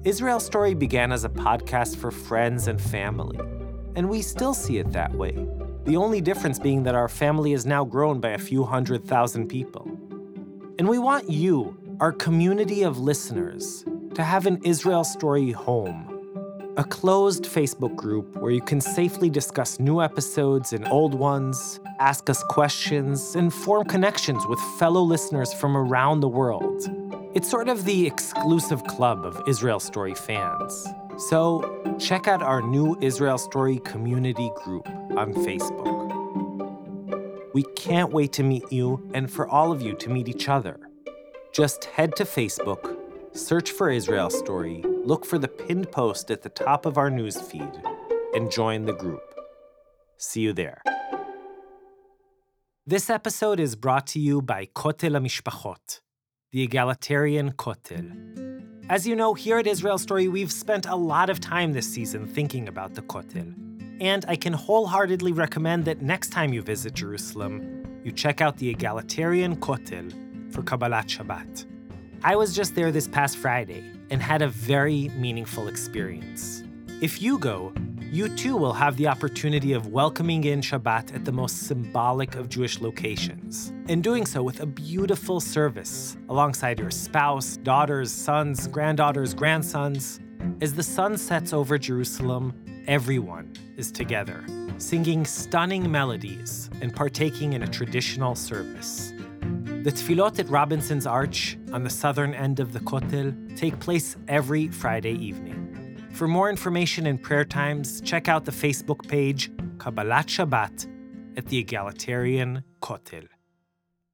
Israel 0.04 0.38
Story 0.38 0.74
began 0.74 1.12
as 1.12 1.24
a 1.24 1.30
podcast 1.30 1.96
for 1.96 2.10
friends 2.10 2.68
and 2.68 2.80
family, 2.80 3.38
and 3.96 4.10
we 4.10 4.20
still 4.20 4.52
see 4.52 4.76
it 4.76 4.92
that 4.92 5.14
way. 5.14 5.46
The 5.84 5.96
only 5.96 6.20
difference 6.20 6.58
being 6.58 6.82
that 6.82 6.94
our 6.94 7.08
family 7.08 7.52
has 7.52 7.64
now 7.64 7.84
grown 7.84 8.20
by 8.20 8.30
a 8.30 8.38
few 8.38 8.64
hundred 8.64 9.06
thousand 9.06 9.48
people. 9.48 9.90
And 10.78 10.88
we 10.88 10.98
want 10.98 11.30
you, 11.30 11.74
our 12.00 12.12
community 12.12 12.82
of 12.82 12.98
listeners, 12.98 13.84
to 14.14 14.22
have 14.22 14.44
an 14.44 14.60
Israel 14.62 15.04
Story 15.04 15.52
home 15.52 16.13
a 16.76 16.84
closed 16.84 17.44
Facebook 17.44 17.94
group 17.94 18.36
where 18.36 18.50
you 18.50 18.60
can 18.60 18.80
safely 18.80 19.30
discuss 19.30 19.78
new 19.78 20.02
episodes 20.02 20.72
and 20.72 20.86
old 20.88 21.14
ones, 21.14 21.78
ask 22.00 22.28
us 22.28 22.42
questions, 22.44 23.36
and 23.36 23.54
form 23.54 23.84
connections 23.84 24.44
with 24.48 24.58
fellow 24.78 25.02
listeners 25.02 25.52
from 25.52 25.76
around 25.76 26.18
the 26.20 26.28
world. 26.28 26.90
It's 27.34 27.48
sort 27.48 27.68
of 27.68 27.84
the 27.84 28.06
exclusive 28.06 28.82
club 28.84 29.24
of 29.24 29.40
Israel 29.46 29.78
Story 29.78 30.14
fans. 30.14 30.86
So, 31.16 31.96
check 32.00 32.26
out 32.26 32.42
our 32.42 32.60
new 32.60 32.96
Israel 33.00 33.38
Story 33.38 33.78
community 33.78 34.50
group 34.56 34.88
on 35.16 35.32
Facebook. 35.32 36.02
We 37.54 37.62
can't 37.76 38.12
wait 38.12 38.32
to 38.32 38.42
meet 38.42 38.64
you 38.72 39.08
and 39.14 39.30
for 39.30 39.46
all 39.48 39.70
of 39.70 39.80
you 39.80 39.94
to 39.94 40.10
meet 40.10 40.28
each 40.28 40.48
other. 40.48 40.80
Just 41.52 41.84
head 41.84 42.16
to 42.16 42.24
Facebook, 42.24 42.98
search 43.34 43.72
for 43.72 43.90
Israel 43.90 44.30
Story, 44.30 44.82
look 45.04 45.26
for 45.26 45.38
the 45.38 45.48
pinned 45.48 45.90
post 45.90 46.30
at 46.30 46.42
the 46.42 46.48
top 46.48 46.86
of 46.86 46.96
our 46.96 47.10
newsfeed, 47.10 47.82
and 48.34 48.50
join 48.50 48.84
the 48.84 48.92
group. 48.92 49.22
See 50.16 50.40
you 50.40 50.52
there. 50.52 50.80
This 52.86 53.10
episode 53.10 53.60
is 53.60 53.76
brought 53.76 54.06
to 54.08 54.20
you 54.20 54.40
by 54.40 54.66
Kotel 54.66 55.18
HaMishpachot, 55.18 56.00
the 56.52 56.62
egalitarian 56.62 57.52
Kotel. 57.52 58.30
As 58.88 59.06
you 59.06 59.16
know, 59.16 59.34
here 59.34 59.58
at 59.58 59.66
Israel 59.66 59.98
Story, 59.98 60.28
we've 60.28 60.52
spent 60.52 60.86
a 60.86 60.94
lot 60.94 61.28
of 61.28 61.40
time 61.40 61.72
this 61.72 61.92
season 61.92 62.26
thinking 62.26 62.68
about 62.68 62.94
the 62.94 63.02
Kotel 63.02 63.54
And 64.00 64.24
I 64.28 64.36
can 64.36 64.52
wholeheartedly 64.52 65.32
recommend 65.32 65.86
that 65.86 66.02
next 66.02 66.30
time 66.30 66.52
you 66.52 66.62
visit 66.62 66.94
Jerusalem, 66.94 68.00
you 68.04 68.12
check 68.12 68.40
out 68.40 68.58
the 68.58 68.68
egalitarian 68.68 69.56
Kotel 69.56 70.12
for 70.52 70.62
Kabbalat 70.62 71.06
Shabbat. 71.06 71.73
I 72.26 72.36
was 72.36 72.56
just 72.56 72.74
there 72.74 72.90
this 72.90 73.06
past 73.06 73.36
Friday 73.36 73.84
and 74.08 74.22
had 74.22 74.40
a 74.40 74.48
very 74.48 75.10
meaningful 75.10 75.68
experience. 75.68 76.64
If 77.02 77.20
you 77.20 77.38
go, 77.38 77.74
you 78.00 78.34
too 78.34 78.56
will 78.56 78.72
have 78.72 78.96
the 78.96 79.08
opportunity 79.08 79.74
of 79.74 79.88
welcoming 79.88 80.44
in 80.44 80.62
Shabbat 80.62 81.14
at 81.14 81.26
the 81.26 81.32
most 81.32 81.66
symbolic 81.66 82.34
of 82.36 82.48
Jewish 82.48 82.80
locations, 82.80 83.74
and 83.90 84.02
doing 84.02 84.24
so 84.24 84.42
with 84.42 84.60
a 84.60 84.66
beautiful 84.66 85.38
service 85.38 86.16
alongside 86.30 86.78
your 86.78 86.90
spouse, 86.90 87.58
daughters, 87.58 88.10
sons, 88.10 88.68
granddaughters, 88.68 89.34
grandsons. 89.34 90.18
As 90.62 90.72
the 90.72 90.82
sun 90.82 91.18
sets 91.18 91.52
over 91.52 91.76
Jerusalem, 91.76 92.54
everyone 92.86 93.52
is 93.76 93.92
together, 93.92 94.46
singing 94.78 95.26
stunning 95.26 95.92
melodies 95.92 96.70
and 96.80 96.96
partaking 96.96 97.52
in 97.52 97.64
a 97.64 97.68
traditional 97.68 98.34
service. 98.34 99.12
The 99.84 99.92
tefillot 99.92 100.38
at 100.38 100.48
Robinson's 100.48 101.06
Arch 101.06 101.58
on 101.70 101.84
the 101.84 101.90
southern 101.90 102.32
end 102.32 102.58
of 102.58 102.72
the 102.72 102.80
Kotel 102.80 103.54
take 103.54 103.78
place 103.80 104.16
every 104.28 104.68
Friday 104.68 105.12
evening. 105.12 105.98
For 106.14 106.26
more 106.26 106.48
information 106.48 107.06
and 107.06 107.22
prayer 107.22 107.44
times, 107.44 108.00
check 108.00 108.26
out 108.26 108.46
the 108.46 108.50
Facebook 108.50 109.06
page 109.06 109.52
Kabbalat 109.76 110.28
Shabbat 110.28 110.88
at 111.36 111.48
the 111.48 111.58
Egalitarian 111.58 112.64
Kotel. 112.80 113.28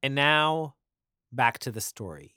And 0.03 0.13
now, 0.13 0.75
back 1.31 1.57
to 1.59 1.71
the 1.71 1.79
story. 1.79 2.35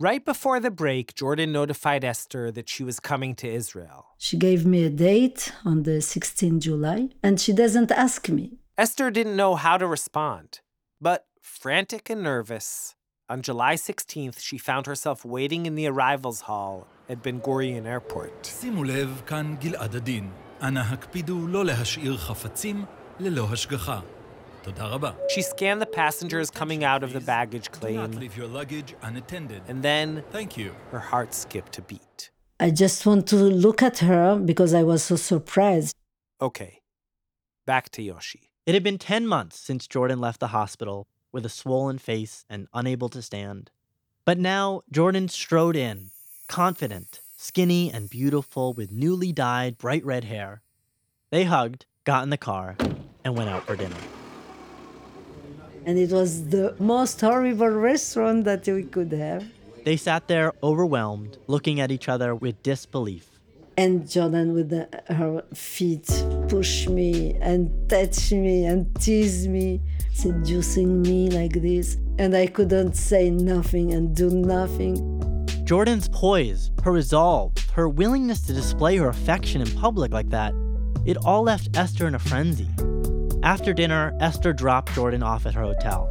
Right 0.00 0.24
before 0.24 0.58
the 0.58 0.70
break, 0.70 1.14
Jordan 1.14 1.52
notified 1.52 2.02
Esther 2.02 2.50
that 2.50 2.70
she 2.70 2.82
was 2.82 2.98
coming 2.98 3.34
to 3.34 3.46
Israel. 3.46 4.06
She 4.16 4.38
gave 4.38 4.64
me 4.64 4.84
a 4.84 4.90
date 4.90 5.52
on 5.66 5.82
the 5.82 5.98
16th 6.00 6.60
July, 6.60 7.10
and 7.22 7.38
she 7.38 7.52
doesn't 7.52 7.90
ask 7.90 8.30
me. 8.30 8.56
Esther 8.78 9.10
didn't 9.10 9.36
know 9.36 9.54
how 9.54 9.76
to 9.76 9.86
respond, 9.86 10.60
frantic 11.43 12.09
and 12.09 12.23
nervous, 12.23 12.95
on 13.29 13.41
July 13.41 13.75
16th, 13.75 14.39
she 14.39 14.57
found 14.57 14.85
herself 14.87 15.23
waiting 15.23 15.65
in 15.65 15.75
the 15.75 15.87
arrivals 15.87 16.41
hall 16.41 16.87
at 17.07 17.21
Ben 17.23 17.39
Gurion 17.41 17.85
Airport. 17.85 18.43
שימו 18.45 18.83
לב, 18.83 19.21
כאן 19.27 19.55
גלעד 19.59 19.95
עדין. 19.95 20.29
אנא 20.61 20.79
הקפידו 20.79 21.47
לא 21.47 21.65
להשאיר 21.65 22.17
חפצים 22.17 22.85
ללא 23.19 23.47
השגחה. 23.51 23.99
תודה 24.61 24.85
רבה. 24.85 25.11
She 25.29 25.41
scanned 25.41 25.81
the 25.81 25.85
passengers 25.85 26.49
coming 26.51 26.83
out 26.83 27.03
of 27.03 27.13
the 27.13 27.21
baggage 27.21 27.67
Do 27.71 27.71
not 27.71 27.79
claim, 27.79 28.11
leave 28.11 28.35
your 28.37 28.47
luggage 28.47 28.93
unattended. 29.01 29.61
and 29.69 29.83
then 29.83 30.23
Thank 30.31 30.57
you. 30.57 30.71
her 30.91 30.99
heart 31.11 31.33
skipped 31.33 31.77
a 31.77 31.81
beat. 31.81 32.29
I 32.59 32.71
just 32.71 33.05
want 33.05 33.25
to 33.27 33.37
look 33.65 33.81
at 33.89 33.99
her 33.99 34.37
because 34.51 34.73
I 34.73 34.83
was 34.83 35.01
so 35.03 35.15
surprised. 35.15 35.95
Okay, 36.41 36.73
back 37.65 37.85
to 37.95 38.01
Yoshi. 38.01 38.43
It 38.65 38.73
had 38.73 38.83
been 38.83 38.97
10 38.97 39.25
months 39.27 39.57
since 39.59 39.87
Jordan 39.87 40.19
left 40.19 40.39
the 40.41 40.47
hospital 40.59 41.07
with 41.34 41.44
a 41.44 41.50
swollen 41.50 41.98
face 41.98 42.46
and 42.48 42.68
unable 42.72 43.10
to 43.10 43.20
stand. 43.20 43.70
But 44.24 44.38
now 44.38 44.82
Jordan 44.90 45.28
strode 45.28 45.76
in, 45.76 46.10
confident, 46.48 47.20
skinny, 47.36 47.92
and 47.92 48.08
beautiful 48.08 48.72
with 48.72 48.90
newly 48.90 49.32
dyed 49.32 49.76
bright 49.76 50.04
red 50.04 50.24
hair. 50.24 50.62
They 51.30 51.44
hugged, 51.44 51.84
got 52.04 52.22
in 52.22 52.30
the 52.30 52.38
car, 52.38 52.76
and 53.24 53.36
went 53.36 53.50
out 53.50 53.66
for 53.66 53.76
dinner. 53.76 53.96
And 55.84 55.98
it 55.98 56.10
was 56.10 56.48
the 56.48 56.74
most 56.78 57.20
horrible 57.20 57.68
restaurant 57.68 58.44
that 58.44 58.66
we 58.66 58.84
could 58.84 59.12
have. 59.12 59.44
They 59.84 59.98
sat 59.98 60.28
there 60.28 60.54
overwhelmed, 60.62 61.36
looking 61.46 61.80
at 61.80 61.90
each 61.90 62.08
other 62.08 62.34
with 62.34 62.62
disbelief. 62.62 63.28
And 63.76 64.08
Jordan 64.08 64.54
with 64.54 64.70
the, 64.70 64.88
her 65.08 65.42
feet 65.52 66.06
pushed 66.48 66.88
me 66.88 67.34
and 67.40 67.68
touched 67.90 68.32
me 68.32 68.64
and 68.64 68.94
teased 68.98 69.50
me, 69.50 69.82
seducing 70.14 71.02
me 71.02 71.28
like 71.30 71.60
this. 71.60 71.96
And 72.18 72.34
I 72.34 72.46
couldn't 72.46 72.94
say 72.94 73.30
nothing 73.30 73.92
and 73.92 74.14
do 74.14 74.30
nothing. 74.30 74.96
Jordan's 75.64 76.08
poise, 76.08 76.70
her 76.82 76.92
resolve, 76.92 77.52
her 77.72 77.88
willingness 77.88 78.42
to 78.42 78.52
display 78.52 78.96
her 78.96 79.08
affection 79.08 79.60
in 79.60 79.70
public 79.72 80.12
like 80.12 80.28
that, 80.30 80.54
it 81.04 81.16
all 81.24 81.42
left 81.42 81.76
Esther 81.76 82.06
in 82.06 82.14
a 82.14 82.18
frenzy. 82.18 82.68
After 83.42 83.72
dinner, 83.72 84.16
Esther 84.20 84.52
dropped 84.52 84.94
Jordan 84.94 85.22
off 85.22 85.46
at 85.46 85.54
her 85.54 85.62
hotel. 85.62 86.08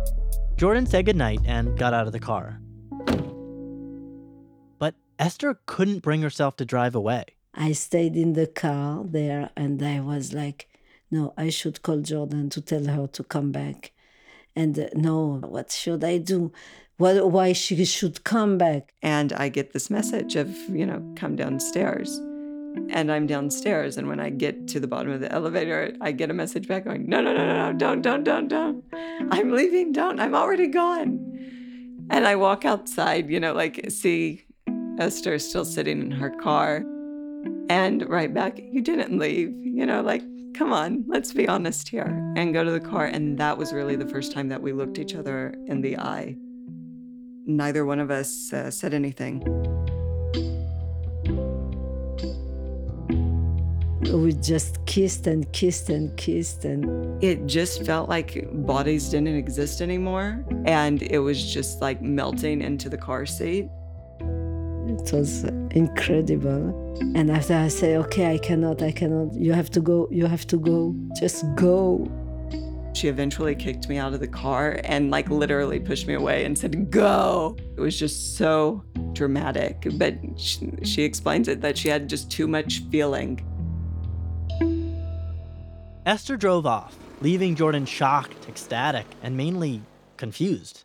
Jordan 0.56 0.86
said 0.86 1.06
goodnight 1.06 1.39
and 1.46 1.78
got 1.78 1.94
out 1.94 2.06
of 2.06 2.13
the 2.13 2.20
car. 2.20 2.60
But 4.78 4.96
Esther 5.18 5.60
couldn't 5.66 6.04
bring 6.04 6.22
herself 6.22 6.56
to 6.58 6.66
drive 6.66 6.96
away. 6.96 7.26
I 7.54 7.72
stayed 7.72 8.16
in 8.16 8.34
the 8.34 8.48
car 8.48 9.04
there 9.06 9.52
and 9.56 9.82
I 9.82 10.00
was 10.00 10.34
like, 10.34 10.68
no, 11.13 11.32
I 11.38 11.49
should 11.49 11.84
call 11.84 11.99
Jordan 11.99 12.49
to 12.49 12.60
tell 12.60 12.86
her 12.86 13.06
to 13.06 13.23
come 13.23 13.52
back. 13.52 13.91
And 14.56 14.78
uh, 14.78 14.88
no, 14.95 15.39
what 15.56 15.71
should 15.71 16.04
I 16.04 16.17
do? 16.17 16.52
What, 16.97 17.32
why 17.32 17.54
she 17.54 17.86
should 17.86 18.23
come 18.23 18.58
back? 18.58 18.93
And 19.04 19.32
I 19.32 19.49
get 19.49 19.73
this 19.73 19.91
message 19.91 20.36
of, 20.36 20.49
you 20.69 20.88
know, 20.88 21.02
come 21.15 21.36
downstairs. 21.36 22.17
And 22.89 23.12
I'm 23.12 23.28
downstairs. 23.28 23.97
And 23.97 24.08
when 24.08 24.19
I 24.19 24.32
get 24.32 24.67
to 24.69 24.80
the 24.80 24.88
bottom 24.88 25.12
of 25.12 25.19
the 25.19 25.32
elevator, 25.32 25.95
I 26.02 26.13
get 26.13 26.32
a 26.32 26.34
message 26.34 26.67
back 26.67 26.86
going, 26.86 27.08
no, 27.08 27.21
no, 27.21 27.32
no, 27.32 27.45
no, 27.45 27.71
no, 27.71 27.78
don't, 27.78 28.02
don't, 28.02 28.23
don't, 28.23 28.47
don't. 28.47 28.84
I'm 29.30 29.52
leaving, 29.52 29.91
don't. 29.91 30.19
I'm 30.19 30.34
already 30.34 30.67
gone. 30.67 31.19
And 32.10 32.26
I 32.26 32.36
walk 32.36 32.65
outside, 32.65 33.30
you 33.30 33.39
know, 33.39 33.54
like 33.54 33.86
see 33.89 34.45
Esther 34.97 35.38
still 35.38 35.65
sitting 35.65 36.02
in 36.02 36.12
her 36.12 36.32
car. 36.32 36.84
And 37.69 38.10
right 38.10 38.34
back, 38.34 38.60
you 38.60 38.82
didn't 38.82 39.19
leave, 39.19 39.52
you 39.63 39.86
know, 39.86 40.02
like, 40.02 40.23
come 40.54 40.72
on, 40.72 41.04
let's 41.08 41.34
be 41.34 41.48
honest 41.48 41.89
here. 41.89 42.34
And 42.36 42.54
go 42.54 42.63
to 42.63 42.72
the 42.72 42.80
car. 42.80 43.06
And 43.06 43.38
that 43.38 43.58
was 43.58 43.74
really 43.74 43.96
the 43.96 44.08
first 44.08 44.32
time 44.32 44.50
that 44.50 44.62
we 44.62 44.72
looked 44.72 45.00
each 45.00 45.16
other 45.16 45.54
in 45.68 45.82
the 45.82 45.98
eye. 45.98 46.36
Neither 47.46 47.86
one 47.86 48.00
of 48.00 48.12
us 48.12 48.54
uh, 48.54 48.72
said 48.72 48.94
anything. 48.94 49.44
We 54.13 54.34
just 54.34 54.86
kissed 54.86 55.28
and 55.28 55.52
kissed 55.54 55.89
and 55.89 56.16
kissed 56.18 56.66
and 56.66 57.22
It 57.24 57.48
just 57.48 57.84
felt 57.84 58.10
like 58.10 58.48
bodies 58.66 59.10
didn't 59.10 59.36
exist 59.36 59.82
anymore. 59.82 60.46
And 60.66 61.02
it 61.02 61.20
was 61.20 61.52
just 61.52 61.82
like 61.82 62.02
melting 62.02 62.62
into 62.62 62.89
the 62.89 62.98
car 62.98 63.26
seat. 63.26 63.70
It 65.04 65.13
was 65.13 65.44
incredible. 65.72 66.98
And 67.16 67.30
after 67.30 67.56
I 67.56 67.68
say, 67.68 67.98
okay, 67.98 68.34
I 68.34 68.38
cannot, 68.38 68.82
I 68.82 68.92
cannot, 68.92 69.34
you 69.34 69.52
have 69.52 69.70
to 69.72 69.82
go, 69.82 70.08
you 70.12 70.26
have 70.26 70.48
to 70.48 70.58
go, 70.58 70.96
just 71.20 71.44
go. 71.56 72.10
She 72.94 73.08
eventually 73.08 73.56
kicked 73.56 73.89
me 73.89 73.98
out 73.98 74.13
of 74.13 74.20
the 74.20 74.28
car 74.28 74.80
and 74.84 75.12
like 75.12 75.30
literally 75.30 75.80
pushed 75.80 76.08
me 76.08 76.13
away 76.13 76.46
and 76.46 76.58
said, 76.58 76.92
Go. 76.92 77.58
It 77.76 77.82
was 77.82 77.98
just 77.98 78.38
so 78.38 78.84
dramatic. 79.13 79.88
But 79.94 80.16
she, 80.38 80.72
she 80.84 81.04
explains 81.04 81.48
it 81.48 81.60
that 81.62 81.78
she 81.78 81.89
had 81.89 82.08
just 82.08 82.32
too 82.32 82.48
much 82.48 82.84
feeling. 82.92 83.42
Esther 86.06 86.38
drove 86.38 86.66
off, 86.66 86.96
leaving 87.22 87.56
Jordan 87.56 87.86
shocked, 87.86 88.48
ecstatic, 88.48 89.08
and 89.24 89.36
mainly 89.36 89.82
confused. 90.18 90.84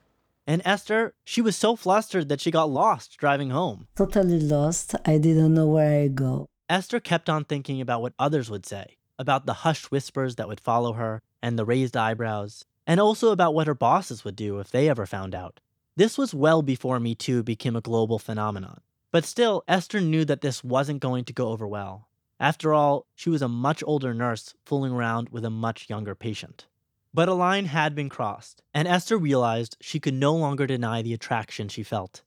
And 0.48 0.62
Esther, 0.64 1.12
she 1.26 1.42
was 1.42 1.56
so 1.56 1.76
flustered 1.76 2.30
that 2.30 2.40
she 2.40 2.50
got 2.50 2.70
lost 2.70 3.18
driving 3.18 3.50
home. 3.50 3.86
Totally 3.94 4.40
lost. 4.40 4.94
I 5.04 5.18
didn't 5.18 5.52
know 5.52 5.66
where 5.66 6.04
I 6.04 6.08
go. 6.08 6.48
Esther 6.70 7.00
kept 7.00 7.28
on 7.28 7.44
thinking 7.44 7.82
about 7.82 8.00
what 8.00 8.14
others 8.18 8.48
would 8.48 8.64
say, 8.64 8.96
about 9.18 9.44
the 9.44 9.60
hushed 9.68 9.90
whispers 9.90 10.36
that 10.36 10.48
would 10.48 10.58
follow 10.58 10.94
her, 10.94 11.20
and 11.42 11.58
the 11.58 11.66
raised 11.66 11.98
eyebrows, 11.98 12.64
and 12.86 12.98
also 12.98 13.30
about 13.30 13.52
what 13.52 13.66
her 13.66 13.74
bosses 13.74 14.24
would 14.24 14.36
do 14.36 14.58
if 14.58 14.70
they 14.70 14.88
ever 14.88 15.04
found 15.04 15.34
out. 15.34 15.60
This 15.96 16.16
was 16.16 16.32
well 16.32 16.62
before 16.62 16.98
Me 16.98 17.14
Too 17.14 17.42
became 17.42 17.76
a 17.76 17.82
global 17.82 18.18
phenomenon. 18.18 18.80
But 19.12 19.26
still, 19.26 19.64
Esther 19.68 20.00
knew 20.00 20.24
that 20.24 20.40
this 20.40 20.64
wasn't 20.64 21.00
going 21.00 21.24
to 21.24 21.34
go 21.34 21.48
over 21.48 21.68
well. 21.68 22.08
After 22.40 22.72
all, 22.72 23.04
she 23.14 23.28
was 23.28 23.42
a 23.42 23.48
much 23.48 23.84
older 23.86 24.14
nurse 24.14 24.54
fooling 24.64 24.92
around 24.92 25.28
with 25.28 25.44
a 25.44 25.50
much 25.50 25.90
younger 25.90 26.14
patient. 26.14 26.67
But 27.14 27.28
a 27.28 27.34
line 27.34 27.66
had 27.66 27.94
been 27.94 28.08
crossed, 28.08 28.62
and 28.74 28.86
Esther 28.86 29.16
realized 29.16 29.76
she 29.80 29.98
could 29.98 30.14
no 30.14 30.34
longer 30.34 30.66
deny 30.66 31.02
the 31.02 31.14
attraction 31.14 31.68
she 31.68 31.82
felt. 31.82 32.22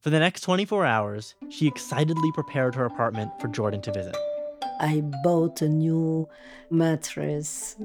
For 0.00 0.10
the 0.10 0.20
next 0.20 0.42
24 0.42 0.84
hours, 0.86 1.34
she 1.48 1.66
excitedly 1.66 2.30
prepared 2.32 2.74
her 2.74 2.84
apartment 2.84 3.32
for 3.40 3.48
Jordan 3.48 3.80
to 3.82 3.92
visit. 3.92 4.16
I 4.78 5.02
bought 5.24 5.62
a 5.62 5.68
new 5.68 6.28
mattress. 6.70 7.76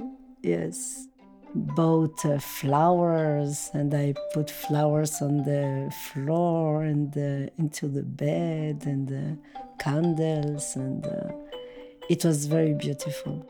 Yes. 0.44 1.08
Bought 1.54 2.24
uh, 2.26 2.40
flowers 2.40 3.72
and 3.74 3.94
I 3.94 4.14
put 4.34 4.50
flowers 4.52 5.22
on 5.22 5.38
the 5.44 5.94
floor 6.14 6.84
and 6.84 7.16
uh, 7.18 7.50
into 7.58 7.88
the 7.88 8.04
bed 8.04 8.84
and 8.86 9.12
uh, 9.12 9.62
candles 9.80 10.76
and 10.76 11.06
uh, 11.06 11.32
it 12.10 12.24
was 12.24 12.46
very 12.46 12.74
beautiful. 12.74 13.46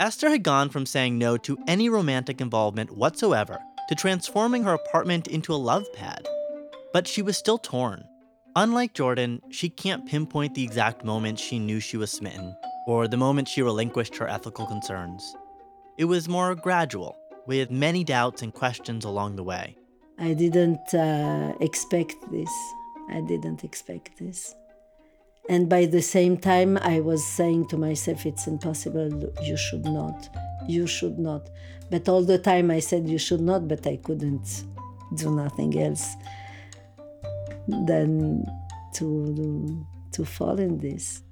Esther 0.00 0.30
had 0.30 0.44
gone 0.44 0.68
from 0.68 0.86
saying 0.86 1.18
no 1.18 1.36
to 1.36 1.58
any 1.66 1.88
romantic 1.88 2.40
involvement 2.40 2.96
whatsoever 2.96 3.58
to 3.88 3.94
transforming 3.96 4.62
her 4.62 4.74
apartment 4.74 5.26
into 5.26 5.52
a 5.52 5.56
love 5.56 5.92
pad. 5.92 6.24
But 6.92 7.08
she 7.08 7.20
was 7.20 7.36
still 7.36 7.58
torn. 7.58 8.04
Unlike 8.54 8.94
Jordan, 8.94 9.42
she 9.50 9.68
can't 9.68 10.06
pinpoint 10.06 10.54
the 10.54 10.62
exact 10.62 11.04
moment 11.04 11.40
she 11.40 11.58
knew 11.58 11.80
she 11.80 11.96
was 11.96 12.12
smitten 12.12 12.56
or 12.86 13.08
the 13.08 13.16
moment 13.16 13.48
she 13.48 13.60
relinquished 13.60 14.16
her 14.16 14.28
ethical 14.28 14.66
concerns. 14.66 15.34
It 15.96 16.04
was 16.04 16.28
more 16.28 16.54
gradual, 16.54 17.16
with 17.46 17.70
many 17.70 18.04
doubts 18.04 18.42
and 18.42 18.54
questions 18.54 19.04
along 19.04 19.34
the 19.34 19.42
way. 19.42 19.76
I 20.16 20.32
didn't 20.32 20.94
uh, 20.94 21.54
expect 21.60 22.14
this. 22.30 22.50
I 23.10 23.20
didn't 23.22 23.64
expect 23.64 24.18
this. 24.18 24.54
And 25.48 25.68
by 25.68 25.86
the 25.86 26.02
same 26.02 26.36
time, 26.36 26.76
I 26.76 27.00
was 27.00 27.26
saying 27.26 27.68
to 27.68 27.78
myself, 27.78 28.26
it's 28.26 28.46
impossible, 28.46 29.32
you 29.42 29.56
should 29.56 29.84
not, 29.84 30.28
you 30.68 30.86
should 30.86 31.18
not. 31.18 31.48
But 31.90 32.08
all 32.08 32.22
the 32.22 32.38
time 32.38 32.70
I 32.70 32.80
said, 32.80 33.08
you 33.08 33.18
should 33.18 33.40
not, 33.40 33.66
but 33.66 33.86
I 33.86 33.96
couldn't 33.96 34.64
do 35.14 35.34
nothing 35.34 35.78
else 35.80 36.16
than 37.66 38.44
to, 38.94 39.86
to 40.12 40.24
fall 40.24 40.58
in 40.58 40.78
this. 40.78 41.22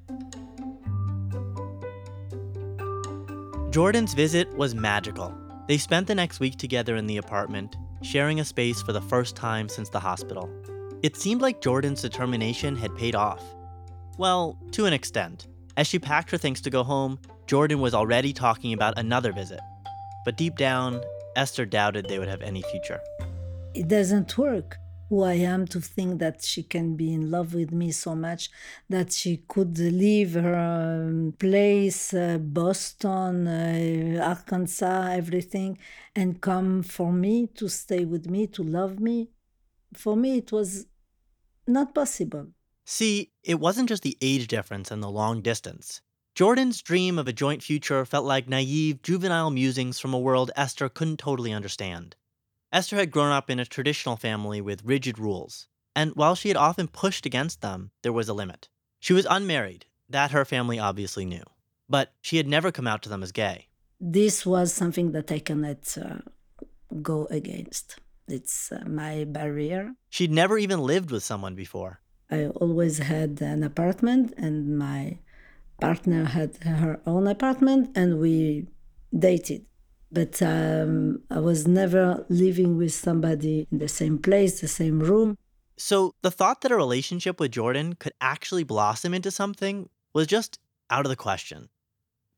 Jordan's 3.70 4.14
visit 4.14 4.50
was 4.56 4.74
magical. 4.74 5.34
They 5.68 5.76
spent 5.76 6.06
the 6.06 6.14
next 6.14 6.40
week 6.40 6.56
together 6.56 6.96
in 6.96 7.06
the 7.06 7.18
apartment, 7.18 7.76
sharing 8.00 8.40
a 8.40 8.44
space 8.46 8.80
for 8.80 8.94
the 8.94 9.02
first 9.02 9.36
time 9.36 9.68
since 9.68 9.90
the 9.90 10.00
hospital. 10.00 10.48
It 11.02 11.16
seemed 11.16 11.42
like 11.42 11.60
Jordan's 11.60 12.00
determination 12.00 12.76
had 12.76 12.96
paid 12.96 13.14
off. 13.14 13.42
Well, 14.18 14.58
to 14.72 14.86
an 14.86 14.92
extent. 14.92 15.48
As 15.76 15.86
she 15.86 15.98
packed 15.98 16.30
her 16.30 16.38
things 16.38 16.62
to 16.62 16.70
go 16.70 16.82
home, 16.82 17.18
Jordan 17.46 17.80
was 17.80 17.94
already 17.94 18.32
talking 18.32 18.72
about 18.72 18.98
another 18.98 19.32
visit. 19.32 19.60
But 20.24 20.36
deep 20.36 20.56
down, 20.56 21.02
Esther 21.36 21.66
doubted 21.66 22.08
they 22.08 22.18
would 22.18 22.28
have 22.28 22.40
any 22.40 22.62
future. 22.62 23.00
It 23.74 23.88
doesn't 23.88 24.38
work. 24.38 24.78
Who 25.10 25.22
I 25.22 25.34
am 25.34 25.66
to 25.68 25.80
think 25.80 26.18
that 26.18 26.42
she 26.42 26.64
can 26.64 26.96
be 26.96 27.12
in 27.12 27.30
love 27.30 27.54
with 27.54 27.70
me 27.70 27.92
so 27.92 28.16
much 28.16 28.50
that 28.88 29.12
she 29.12 29.44
could 29.46 29.78
leave 29.78 30.32
her 30.34 30.56
um, 30.56 31.34
place, 31.38 32.12
uh, 32.12 32.38
Boston, 32.38 33.46
uh, 33.46 34.20
Arkansas, 34.24 35.10
everything, 35.12 35.78
and 36.16 36.40
come 36.40 36.82
for 36.82 37.12
me 37.12 37.46
to 37.54 37.68
stay 37.68 38.04
with 38.04 38.28
me, 38.28 38.48
to 38.48 38.64
love 38.64 38.98
me. 38.98 39.28
For 39.94 40.16
me, 40.16 40.38
it 40.38 40.50
was 40.50 40.86
not 41.68 41.94
possible. 41.94 42.48
See, 42.88 43.32
it 43.42 43.58
wasn't 43.58 43.88
just 43.88 44.04
the 44.04 44.16
age 44.20 44.46
difference 44.46 44.92
and 44.92 45.02
the 45.02 45.10
long 45.10 45.42
distance. 45.42 46.02
Jordan's 46.36 46.80
dream 46.80 47.18
of 47.18 47.26
a 47.26 47.32
joint 47.32 47.60
future 47.60 48.04
felt 48.04 48.24
like 48.24 48.48
naive, 48.48 49.02
juvenile 49.02 49.50
musings 49.50 49.98
from 49.98 50.14
a 50.14 50.20
world 50.20 50.52
Esther 50.54 50.88
couldn't 50.88 51.16
totally 51.16 51.52
understand. 51.52 52.14
Esther 52.72 52.94
had 52.94 53.10
grown 53.10 53.32
up 53.32 53.50
in 53.50 53.58
a 53.58 53.64
traditional 53.64 54.16
family 54.16 54.60
with 54.60 54.84
rigid 54.84 55.18
rules, 55.18 55.66
and 55.96 56.14
while 56.14 56.36
she 56.36 56.46
had 56.46 56.56
often 56.56 56.86
pushed 56.86 57.26
against 57.26 57.60
them, 57.60 57.90
there 58.02 58.12
was 58.12 58.28
a 58.28 58.34
limit. 58.34 58.68
She 59.00 59.12
was 59.12 59.26
unmarried, 59.28 59.86
that 60.08 60.30
her 60.30 60.44
family 60.44 60.78
obviously 60.78 61.24
knew, 61.24 61.42
but 61.88 62.12
she 62.20 62.36
had 62.36 62.46
never 62.46 62.70
come 62.70 62.86
out 62.86 63.02
to 63.02 63.08
them 63.08 63.24
as 63.24 63.32
gay. 63.32 63.66
This 64.00 64.46
was 64.46 64.72
something 64.72 65.10
that 65.10 65.32
I 65.32 65.40
cannot 65.40 65.98
uh, 65.98 66.18
go 67.02 67.26
against. 67.30 67.96
It's 68.28 68.70
uh, 68.70 68.84
my 68.86 69.24
barrier. 69.24 69.94
She'd 70.08 70.30
never 70.30 70.56
even 70.56 70.78
lived 70.78 71.10
with 71.10 71.24
someone 71.24 71.56
before. 71.56 72.00
I 72.30 72.46
always 72.46 72.98
had 72.98 73.40
an 73.40 73.62
apartment, 73.62 74.34
and 74.36 74.78
my 74.78 75.18
partner 75.80 76.24
had 76.24 76.56
her 76.64 77.00
own 77.06 77.26
apartment, 77.26 77.96
and 77.96 78.18
we 78.18 78.66
dated. 79.16 79.66
But 80.10 80.40
um, 80.42 81.22
I 81.30 81.40
was 81.40 81.66
never 81.66 82.24
living 82.28 82.76
with 82.76 82.94
somebody 82.94 83.66
in 83.70 83.78
the 83.78 83.88
same 83.88 84.18
place, 84.18 84.60
the 84.60 84.68
same 84.68 85.00
room. 85.00 85.36
So 85.76 86.14
the 86.22 86.30
thought 86.30 86.62
that 86.62 86.72
a 86.72 86.76
relationship 86.76 87.38
with 87.38 87.52
Jordan 87.52 87.94
could 87.94 88.14
actually 88.20 88.64
blossom 88.64 89.12
into 89.12 89.30
something 89.30 89.88
was 90.14 90.26
just 90.26 90.58
out 90.90 91.04
of 91.04 91.10
the 91.10 91.16
question. 91.16 91.68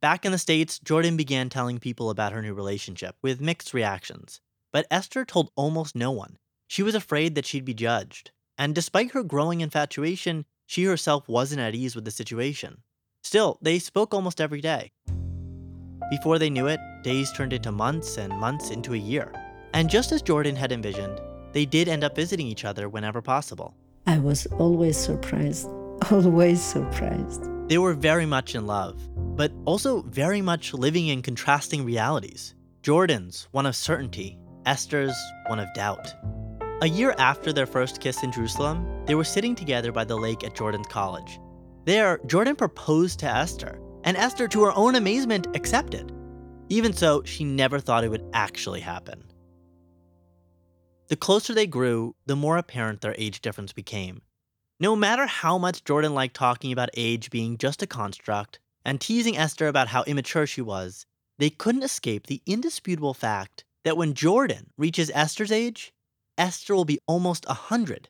Back 0.00 0.24
in 0.24 0.32
the 0.32 0.38
States, 0.38 0.78
Jordan 0.78 1.16
began 1.16 1.48
telling 1.48 1.78
people 1.78 2.10
about 2.10 2.32
her 2.32 2.42
new 2.42 2.54
relationship 2.54 3.16
with 3.22 3.40
mixed 3.40 3.74
reactions. 3.74 4.40
But 4.72 4.86
Esther 4.90 5.24
told 5.24 5.50
almost 5.56 5.96
no 5.96 6.10
one. 6.10 6.38
She 6.66 6.82
was 6.82 6.94
afraid 6.94 7.34
that 7.34 7.46
she'd 7.46 7.64
be 7.64 7.74
judged. 7.74 8.30
And 8.58 8.74
despite 8.74 9.12
her 9.12 9.22
growing 9.22 9.60
infatuation, 9.60 10.44
she 10.66 10.84
herself 10.84 11.28
wasn't 11.28 11.60
at 11.60 11.74
ease 11.74 11.94
with 11.94 12.04
the 12.04 12.10
situation. 12.10 12.82
Still, 13.22 13.58
they 13.62 13.78
spoke 13.78 14.12
almost 14.12 14.40
every 14.40 14.60
day. 14.60 14.92
Before 16.10 16.38
they 16.38 16.50
knew 16.50 16.66
it, 16.66 16.80
days 17.02 17.30
turned 17.32 17.52
into 17.52 17.70
months 17.70 18.18
and 18.18 18.32
months 18.32 18.70
into 18.70 18.94
a 18.94 18.98
year. 18.98 19.32
And 19.74 19.88
just 19.88 20.10
as 20.12 20.22
Jordan 20.22 20.56
had 20.56 20.72
envisioned, 20.72 21.20
they 21.52 21.66
did 21.66 21.88
end 21.88 22.02
up 22.02 22.16
visiting 22.16 22.46
each 22.46 22.64
other 22.64 22.88
whenever 22.88 23.22
possible. 23.22 23.74
I 24.06 24.18
was 24.18 24.46
always 24.58 24.96
surprised, 24.96 25.66
always 26.10 26.62
surprised. 26.62 27.44
They 27.68 27.78
were 27.78 27.94
very 27.94 28.24
much 28.24 28.54
in 28.54 28.66
love, 28.66 28.98
but 29.36 29.52
also 29.66 30.02
very 30.02 30.40
much 30.40 30.72
living 30.72 31.08
in 31.08 31.20
contrasting 31.20 31.84
realities. 31.84 32.54
Jordan's 32.82 33.48
one 33.52 33.66
of 33.66 33.76
certainty, 33.76 34.38
Esther's 34.64 35.16
one 35.48 35.60
of 35.60 35.72
doubt. 35.74 36.14
A 36.80 36.86
year 36.86 37.12
after 37.18 37.52
their 37.52 37.66
first 37.66 38.00
kiss 38.00 38.22
in 38.22 38.30
Jerusalem, 38.30 38.86
they 39.06 39.16
were 39.16 39.24
sitting 39.24 39.56
together 39.56 39.90
by 39.90 40.04
the 40.04 40.16
lake 40.16 40.44
at 40.44 40.54
Jordan's 40.54 40.86
college. 40.86 41.40
There, 41.86 42.20
Jordan 42.26 42.54
proposed 42.54 43.18
to 43.18 43.26
Esther, 43.26 43.80
and 44.04 44.16
Esther, 44.16 44.46
to 44.46 44.62
her 44.62 44.72
own 44.76 44.94
amazement, 44.94 45.48
accepted. 45.56 46.12
Even 46.68 46.92
so, 46.92 47.24
she 47.24 47.42
never 47.42 47.80
thought 47.80 48.04
it 48.04 48.10
would 48.10 48.30
actually 48.32 48.78
happen. 48.78 49.24
The 51.08 51.16
closer 51.16 51.52
they 51.52 51.66
grew, 51.66 52.14
the 52.26 52.36
more 52.36 52.58
apparent 52.58 53.00
their 53.00 53.16
age 53.18 53.40
difference 53.40 53.72
became. 53.72 54.22
No 54.78 54.94
matter 54.94 55.26
how 55.26 55.58
much 55.58 55.82
Jordan 55.82 56.14
liked 56.14 56.36
talking 56.36 56.70
about 56.70 56.90
age 56.96 57.30
being 57.30 57.58
just 57.58 57.82
a 57.82 57.88
construct 57.88 58.60
and 58.84 59.00
teasing 59.00 59.36
Esther 59.36 59.66
about 59.66 59.88
how 59.88 60.04
immature 60.04 60.46
she 60.46 60.62
was, 60.62 61.06
they 61.38 61.50
couldn't 61.50 61.82
escape 61.82 62.28
the 62.28 62.40
indisputable 62.46 63.14
fact 63.14 63.64
that 63.82 63.96
when 63.96 64.14
Jordan 64.14 64.70
reaches 64.76 65.10
Esther's 65.12 65.50
age, 65.50 65.92
Esther 66.38 66.74
will 66.74 66.84
be 66.84 67.00
almost 67.06 67.44
a 67.46 67.68
100. 67.68 68.08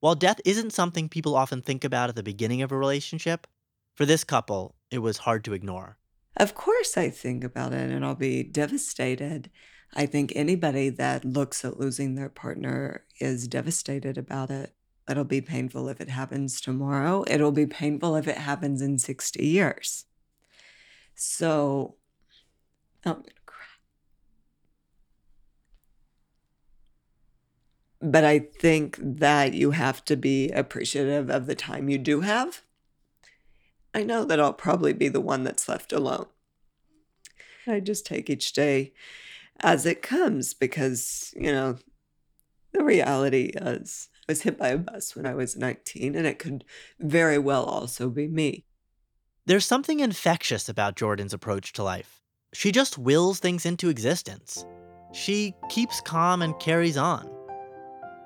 While 0.00 0.14
death 0.14 0.40
isn't 0.44 0.72
something 0.72 1.08
people 1.08 1.36
often 1.36 1.62
think 1.62 1.84
about 1.84 2.08
at 2.08 2.16
the 2.16 2.22
beginning 2.22 2.62
of 2.62 2.72
a 2.72 2.78
relationship, 2.78 3.46
for 3.94 4.06
this 4.06 4.24
couple, 4.24 4.74
it 4.90 4.98
was 4.98 5.18
hard 5.18 5.44
to 5.44 5.52
ignore. 5.52 5.98
Of 6.36 6.54
course, 6.54 6.96
I 6.96 7.10
think 7.10 7.44
about 7.44 7.72
it 7.72 7.90
and 7.90 8.04
I'll 8.04 8.14
be 8.14 8.42
devastated. 8.42 9.50
I 9.94 10.06
think 10.06 10.32
anybody 10.34 10.90
that 10.90 11.24
looks 11.24 11.64
at 11.64 11.78
losing 11.78 12.14
their 12.14 12.28
partner 12.28 13.04
is 13.20 13.48
devastated 13.48 14.18
about 14.18 14.50
it. 14.50 14.74
It'll 15.08 15.24
be 15.24 15.40
painful 15.40 15.88
if 15.88 16.00
it 16.00 16.10
happens 16.10 16.60
tomorrow. 16.60 17.24
It'll 17.28 17.52
be 17.52 17.66
painful 17.66 18.16
if 18.16 18.26
it 18.26 18.38
happens 18.38 18.82
in 18.82 18.98
60 18.98 19.46
years. 19.46 20.04
So, 21.14 21.96
I'm 23.04 23.12
going 23.12 23.24
to 23.24 23.30
cry. 23.46 23.64
But 28.00 28.24
I 28.24 28.40
think 28.40 28.98
that 29.00 29.54
you 29.54 29.70
have 29.70 30.04
to 30.04 30.16
be 30.16 30.50
appreciative 30.50 31.30
of 31.30 31.46
the 31.46 31.54
time 31.54 31.88
you 31.88 31.98
do 31.98 32.20
have. 32.20 32.62
I 33.94 34.02
know 34.02 34.24
that 34.24 34.38
I'll 34.38 34.52
probably 34.52 34.92
be 34.92 35.08
the 35.08 35.20
one 35.20 35.44
that's 35.44 35.68
left 35.68 35.92
alone. 35.92 36.26
I 37.66 37.80
just 37.80 38.04
take 38.06 38.28
each 38.28 38.52
day 38.52 38.92
as 39.60 39.86
it 39.86 40.02
comes 40.02 40.52
because, 40.54 41.32
you 41.36 41.50
know, 41.50 41.78
the 42.72 42.84
reality 42.84 43.52
is 43.54 44.08
I 44.28 44.32
was 44.32 44.42
hit 44.42 44.58
by 44.58 44.68
a 44.68 44.78
bus 44.78 45.16
when 45.16 45.24
I 45.24 45.34
was 45.34 45.56
19, 45.56 46.14
and 46.14 46.26
it 46.26 46.38
could 46.38 46.64
very 47.00 47.38
well 47.38 47.64
also 47.64 48.10
be 48.10 48.28
me. 48.28 48.66
There's 49.46 49.64
something 49.64 50.00
infectious 50.00 50.68
about 50.68 50.96
Jordan's 50.96 51.32
approach 51.32 51.72
to 51.74 51.82
life. 51.82 52.20
She 52.52 52.72
just 52.72 52.98
wills 52.98 53.38
things 53.38 53.64
into 53.64 53.88
existence. 53.88 54.66
She 55.12 55.54
keeps 55.70 56.00
calm 56.00 56.42
and 56.42 56.58
carries 56.58 56.96
on. 56.96 57.30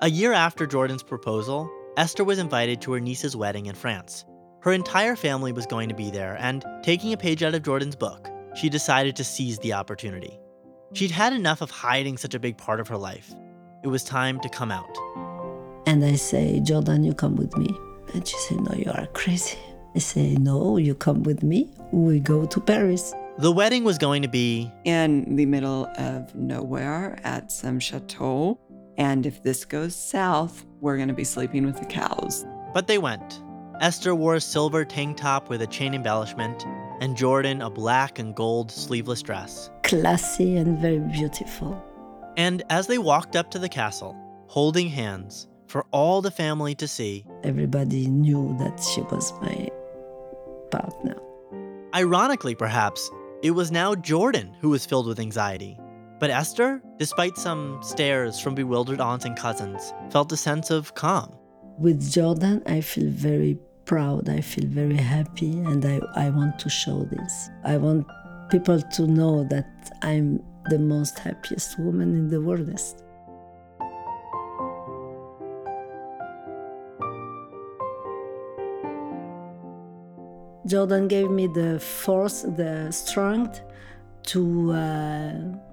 A 0.02 0.08
year 0.08 0.32
after 0.32 0.66
Jordan's 0.66 1.02
proposal, 1.02 1.70
Esther 1.98 2.24
was 2.24 2.38
invited 2.38 2.80
to 2.80 2.92
her 2.92 3.00
niece's 3.00 3.36
wedding 3.36 3.66
in 3.66 3.74
France. 3.74 4.24
Her 4.62 4.72
entire 4.72 5.14
family 5.14 5.52
was 5.52 5.66
going 5.66 5.90
to 5.90 5.94
be 5.94 6.10
there, 6.10 6.38
and 6.40 6.64
taking 6.82 7.12
a 7.12 7.18
page 7.18 7.42
out 7.42 7.54
of 7.54 7.62
Jordan's 7.62 7.96
book, 7.96 8.26
she 8.54 8.70
decided 8.70 9.14
to 9.16 9.24
seize 9.24 9.58
the 9.58 9.74
opportunity. 9.74 10.40
She'd 10.94 11.10
had 11.10 11.34
enough 11.34 11.60
of 11.60 11.70
hiding 11.70 12.16
such 12.16 12.32
a 12.32 12.40
big 12.40 12.56
part 12.56 12.80
of 12.80 12.88
her 12.88 12.96
life. 12.96 13.30
It 13.84 13.88
was 13.88 14.02
time 14.02 14.40
to 14.40 14.48
come 14.48 14.70
out. 14.70 14.88
And 15.86 16.02
I 16.02 16.14
say, 16.14 16.60
Jordan, 16.60 17.04
you 17.04 17.12
come 17.12 17.36
with 17.36 17.54
me. 17.58 17.68
And 18.14 18.26
she 18.26 18.38
said, 18.38 18.62
No, 18.62 18.74
you 18.74 18.90
are 18.90 19.06
crazy. 19.08 19.58
I 19.94 19.98
say, 19.98 20.34
No, 20.36 20.78
you 20.78 20.94
come 20.94 21.24
with 21.24 21.42
me. 21.42 21.74
We 21.92 22.20
go 22.20 22.46
to 22.46 22.58
Paris. 22.58 23.12
The 23.36 23.52
wedding 23.52 23.84
was 23.84 23.98
going 23.98 24.22
to 24.22 24.28
be 24.28 24.72
in 24.84 25.36
the 25.36 25.44
middle 25.44 25.86
of 25.98 26.34
nowhere 26.34 27.18
at 27.22 27.52
some 27.52 27.78
chateau. 27.78 28.58
And 28.96 29.26
if 29.26 29.42
this 29.42 29.64
goes 29.64 29.94
south, 29.94 30.64
we're 30.80 30.96
going 30.96 31.08
to 31.08 31.14
be 31.14 31.24
sleeping 31.24 31.64
with 31.64 31.78
the 31.78 31.86
cows. 31.86 32.44
But 32.74 32.86
they 32.86 32.98
went. 32.98 33.42
Esther 33.80 34.14
wore 34.14 34.34
a 34.34 34.40
silver 34.40 34.84
tank 34.84 35.16
top 35.16 35.48
with 35.48 35.62
a 35.62 35.66
chain 35.66 35.94
embellishment, 35.94 36.66
and 37.00 37.16
Jordan 37.16 37.62
a 37.62 37.70
black 37.70 38.18
and 38.18 38.34
gold 38.34 38.70
sleeveless 38.70 39.22
dress. 39.22 39.70
Classy 39.84 40.56
and 40.56 40.78
very 40.78 40.98
beautiful. 40.98 41.82
And 42.36 42.62
as 42.68 42.86
they 42.86 42.98
walked 42.98 43.36
up 43.36 43.50
to 43.52 43.58
the 43.58 43.68
castle, 43.68 44.14
holding 44.48 44.88
hands 44.88 45.48
for 45.66 45.86
all 45.92 46.20
the 46.20 46.30
family 46.30 46.74
to 46.74 46.86
see, 46.86 47.24
everybody 47.42 48.06
knew 48.06 48.54
that 48.58 48.80
she 48.80 49.00
was 49.02 49.32
my 49.40 49.68
partner. 50.70 51.16
Ironically, 51.94 52.54
perhaps, 52.54 53.10
it 53.42 53.52
was 53.52 53.72
now 53.72 53.94
Jordan 53.94 54.54
who 54.60 54.68
was 54.68 54.84
filled 54.84 55.06
with 55.06 55.18
anxiety. 55.18 55.78
But 56.20 56.28
Esther, 56.28 56.82
despite 56.98 57.38
some 57.38 57.78
stares 57.82 58.38
from 58.38 58.54
bewildered 58.54 59.00
aunts 59.00 59.24
and 59.24 59.34
cousins, 59.34 59.94
felt 60.10 60.30
a 60.32 60.36
sense 60.36 60.70
of 60.70 60.94
calm. 60.94 61.34
With 61.78 62.12
Jordan, 62.12 62.62
I 62.66 62.82
feel 62.82 63.08
very 63.08 63.58
proud. 63.86 64.28
I 64.28 64.42
feel 64.42 64.66
very 64.68 64.98
happy, 64.98 65.52
and 65.60 65.82
I, 65.82 65.98
I 66.14 66.28
want 66.28 66.58
to 66.58 66.68
show 66.68 67.04
this. 67.04 67.48
I 67.64 67.78
want 67.78 68.06
people 68.50 68.82
to 68.82 69.06
know 69.06 69.44
that 69.44 69.66
I'm 70.02 70.44
the 70.68 70.78
most 70.78 71.18
happiest 71.18 71.78
woman 71.78 72.14
in 72.14 72.28
the 72.28 72.42
world. 72.42 72.78
Jordan 80.66 81.08
gave 81.08 81.30
me 81.30 81.46
the 81.46 81.80
force, 81.80 82.42
the 82.42 82.90
strength 82.92 83.62
to 84.24 84.72
uh, 84.72 85.69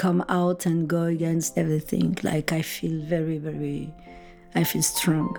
come 0.00 0.24
out 0.30 0.64
and 0.64 0.88
go 0.88 1.02
against 1.02 1.58
everything. 1.58 2.16
Like 2.22 2.52
I 2.52 2.62
feel 2.62 2.96
very, 3.02 3.36
very, 3.36 3.92
I 4.54 4.64
feel 4.64 4.82
strong. 4.82 5.30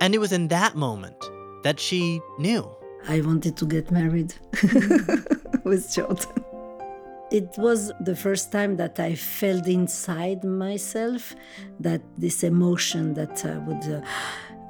And 0.00 0.14
it 0.14 0.18
was 0.18 0.32
in 0.32 0.48
that 0.48 0.74
moment 0.76 1.20
that 1.62 1.78
she 1.78 2.22
knew. 2.38 2.64
I 3.06 3.20
wanted 3.20 3.54
to 3.58 3.66
get 3.66 3.90
married 3.90 4.32
with 5.64 5.92
Jordan. 5.94 6.42
It 7.30 7.50
was 7.58 7.92
the 8.00 8.16
first 8.16 8.50
time 8.50 8.76
that 8.76 8.98
I 8.98 9.14
felt 9.14 9.66
inside 9.66 10.42
myself 10.42 11.34
that 11.80 12.00
this 12.16 12.44
emotion 12.44 13.12
that 13.14 13.44
uh, 13.44 13.60
would 13.66 13.84
uh, 13.96 14.00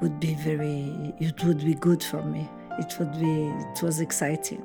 would 0.00 0.18
be 0.18 0.34
very, 0.48 1.14
it 1.20 1.44
would 1.44 1.62
be 1.70 1.74
good 1.74 2.02
for 2.02 2.22
me 2.24 2.48
it 2.78 2.96
would 2.98 3.12
be 3.20 3.34
it 3.72 3.82
was 3.82 4.00
exciting 4.00 4.62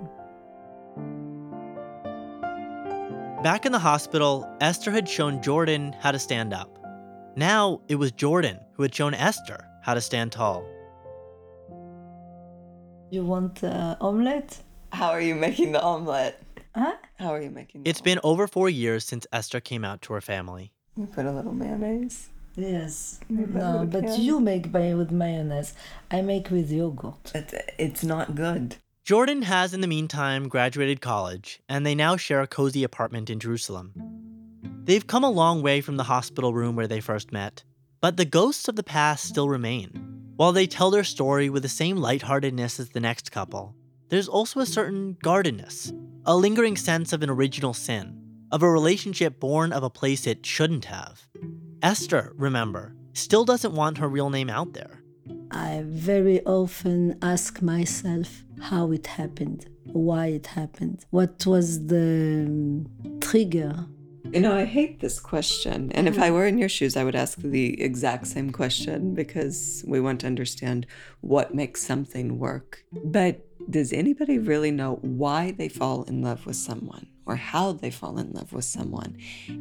back 3.41 3.65
in 3.65 3.71
the 3.71 3.79
hospital 3.79 4.45
esther 4.59 4.91
had 4.91 5.07
shown 5.07 5.41
jordan 5.41 5.95
how 6.01 6.11
to 6.11 6.19
stand 6.19 6.53
up 6.53 6.77
now 7.37 7.79
it 7.87 7.95
was 7.95 8.11
jordan 8.11 8.59
who 8.73 8.83
had 8.83 8.93
shown 8.93 9.13
esther 9.13 9.65
how 9.81 9.93
to 9.93 10.01
stand 10.01 10.29
tall 10.31 10.65
you 13.11 13.23
want 13.23 13.63
uh, 13.63 13.95
omelette 14.01 14.61
how 14.91 15.09
are 15.09 15.21
you 15.21 15.35
making 15.35 15.71
the 15.71 15.81
omelette 15.81 16.41
huh 16.75 16.95
how 17.17 17.29
are 17.29 17.41
you 17.41 17.49
making 17.49 17.81
It's 17.85 18.01
been 18.01 18.19
over 18.25 18.45
four 18.45 18.69
years 18.69 19.05
since 19.05 19.25
esther 19.31 19.61
came 19.61 19.85
out 19.85 20.01
to 20.01 20.13
her 20.13 20.21
family 20.21 20.73
you 20.97 21.05
put 21.05 21.25
a 21.25 21.31
little 21.31 21.53
mayonnaise 21.53 22.27
Yes. 22.55 23.21
No, 23.29 23.87
but 23.89 24.19
you 24.19 24.41
make 24.41 24.69
by 24.69 24.93
with 24.93 25.11
mayonnaise. 25.11 25.73
I 26.11 26.21
make 26.21 26.49
with 26.49 26.69
yogurt. 26.69 27.31
But 27.31 27.73
it's 27.77 28.03
not 28.03 28.35
good. 28.35 28.75
Jordan 29.09 29.41
has, 29.41 29.73
in 29.73 29.81
the 29.81 29.87
meantime, 29.87 30.47
graduated 30.47 31.01
college, 31.01 31.63
and 31.67 31.83
they 31.83 31.95
now 31.95 32.15
share 32.15 32.41
a 32.41 32.47
cozy 32.47 32.83
apartment 32.83 33.31
in 33.31 33.39
Jerusalem. 33.39 33.91
They've 34.83 35.07
come 35.07 35.23
a 35.23 35.31
long 35.31 35.63
way 35.63 35.81
from 35.81 35.97
the 35.97 36.03
hospital 36.03 36.53
room 36.53 36.75
where 36.75 36.85
they 36.85 36.99
first 36.99 37.31
met, 37.31 37.63
but 38.01 38.17
the 38.17 38.23
ghosts 38.25 38.67
of 38.67 38.75
the 38.75 38.83
past 38.83 39.25
still 39.25 39.49
remain. 39.49 39.89
While 40.35 40.51
they 40.51 40.67
tell 40.67 40.91
their 40.91 41.03
story 41.03 41.49
with 41.49 41.63
the 41.63 41.69
same 41.69 41.97
lightheartedness 41.97 42.79
as 42.79 42.89
the 42.89 42.99
next 42.99 43.31
couple, 43.31 43.73
there's 44.09 44.27
also 44.27 44.59
a 44.59 44.65
certain 44.67 45.17
guardedness, 45.23 45.91
a 46.27 46.37
lingering 46.37 46.77
sense 46.77 47.11
of 47.11 47.23
an 47.23 47.31
original 47.31 47.73
sin, 47.73 48.21
of 48.51 48.61
a 48.61 48.69
relationship 48.69 49.39
born 49.39 49.73
of 49.73 49.81
a 49.81 49.89
place 49.89 50.27
it 50.27 50.45
shouldn't 50.45 50.85
have. 50.85 51.27
Esther, 51.81 52.31
remember, 52.35 52.93
still 53.13 53.43
doesn't 53.43 53.73
want 53.73 53.97
her 53.97 54.07
real 54.07 54.29
name 54.29 54.51
out 54.51 54.73
there. 54.73 54.98
I 55.51 55.83
very 55.85 56.45
often 56.45 57.17
ask 57.21 57.61
myself 57.61 58.43
how 58.61 58.91
it 58.91 59.07
happened, 59.07 59.67
why 59.85 60.27
it 60.27 60.47
happened, 60.47 61.05
what 61.09 61.45
was 61.45 61.87
the 61.87 62.45
um, 62.47 63.19
trigger. 63.19 63.85
You 64.31 64.41
know, 64.41 64.55
I 64.55 64.65
hate 64.65 64.99
this 64.99 65.19
question. 65.19 65.91
And 65.93 66.07
if 66.07 66.19
I 66.19 66.29
were 66.29 66.45
in 66.45 66.59
your 66.59 66.69
shoes, 66.69 66.95
I 66.95 67.03
would 67.03 67.15
ask 67.15 67.39
the 67.39 67.81
exact 67.81 68.27
same 68.27 68.51
question 68.51 69.15
because 69.15 69.83
we 69.87 69.99
want 69.99 70.21
to 70.21 70.27
understand 70.27 70.85
what 71.21 71.55
makes 71.55 71.81
something 71.81 72.37
work. 72.37 72.83
But 73.03 73.43
does 73.71 73.91
anybody 73.91 74.37
really 74.37 74.69
know 74.69 74.99
why 75.01 75.51
they 75.51 75.67
fall 75.67 76.03
in 76.03 76.21
love 76.21 76.45
with 76.45 76.57
someone? 76.57 77.07
or 77.29 77.35
how 77.35 77.71
they 77.71 77.91
fall 77.91 78.17
in 78.17 78.31
love 78.31 78.51
with 78.51 78.65
someone? 78.65 79.15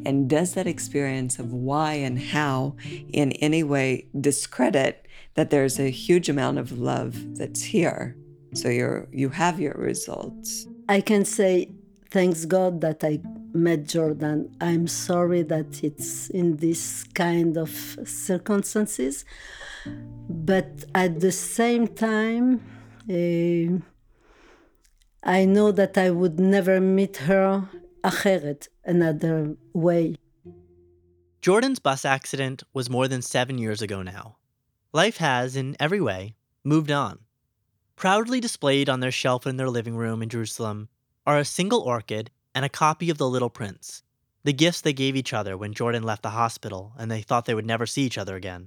And 0.07 0.29
does 0.29 0.55
that 0.55 0.67
experience 0.67 1.39
of 1.39 1.53
why 1.53 1.93
and 1.95 2.19
how 2.19 2.77
in 3.13 3.33
any 3.33 3.63
way 3.63 4.07
discredit 4.19 5.07
that 5.36 5.50
there's 5.50 5.80
a 5.80 5.90
huge 5.90 6.30
amount 6.30 6.58
of 6.60 6.78
love 6.80 7.38
that's 7.38 7.64
here? 7.64 8.16
So 8.54 8.70
you're 8.70 9.08
you 9.12 9.30
have 9.30 9.60
your 9.60 9.74
results. 9.74 10.68
I 10.88 11.02
can 11.02 11.26
say 11.26 11.72
thanks 12.10 12.46
God 12.46 12.82
that 12.82 13.04
I 13.04 13.20
met 13.54 13.88
Jordan. 13.88 14.56
I'm 14.62 14.88
sorry 14.88 15.44
that 15.44 15.84
it's 15.84 16.30
in 16.30 16.58
this 16.58 17.04
kind 17.14 17.58
of 17.58 17.70
circumstances, 18.06 19.26
but 20.30 20.86
at 20.94 21.20
the 21.20 21.32
same 21.32 21.88
time, 21.88 22.62
uh, 23.10 23.80
I 25.24 25.46
know 25.46 25.72
that 25.72 25.98
I 25.98 26.10
would 26.10 26.40
never 26.40 26.80
meet 26.82 27.18
her 27.18 27.70
אחרת, 28.04 28.68
another 28.86 29.56
way. 29.74 30.16
Jordan's 31.42 31.80
bus 31.80 32.06
accident 32.06 32.64
was 32.74 32.90
more 32.90 33.08
than 33.08 33.22
seven 33.22 33.58
years 33.58 33.82
ago 33.82 34.02
now. 34.02 34.37
Life 34.93 35.19
has, 35.19 35.55
in 35.55 35.77
every 35.79 36.01
way, 36.01 36.35
moved 36.65 36.91
on. 36.91 37.19
Proudly 37.95 38.41
displayed 38.41 38.89
on 38.89 39.01
their 39.01 39.11
shelf 39.11 39.47
in 39.47 39.57
their 39.57 39.69
living 39.69 39.97
room 39.97 40.23
in 40.23 40.29
Jerusalem 40.29 40.89
are 41.27 41.39
a 41.39 41.45
single 41.45 41.81
orchid 41.81 42.31
and 42.55 42.65
a 42.65 42.71
copy 42.71 43.11
of 43.11 43.19
The 43.19 43.29
Little 43.29 43.51
Prince, 43.51 44.03
the 44.45 44.53
gifts 44.53 44.81
they 44.81 44.93
gave 44.93 45.15
each 45.15 45.35
other 45.35 45.57
when 45.57 45.75
Jordan 45.75 46.05
left 46.05 46.23
the 46.23 46.31
hospital 46.31 46.95
and 46.99 47.11
they 47.11 47.21
thought 47.21 47.45
they 47.45 47.55
would 47.55 47.67
never 47.67 47.87
see 47.87 48.03
each 48.03 48.17
other 48.17 48.35
again. 48.35 48.67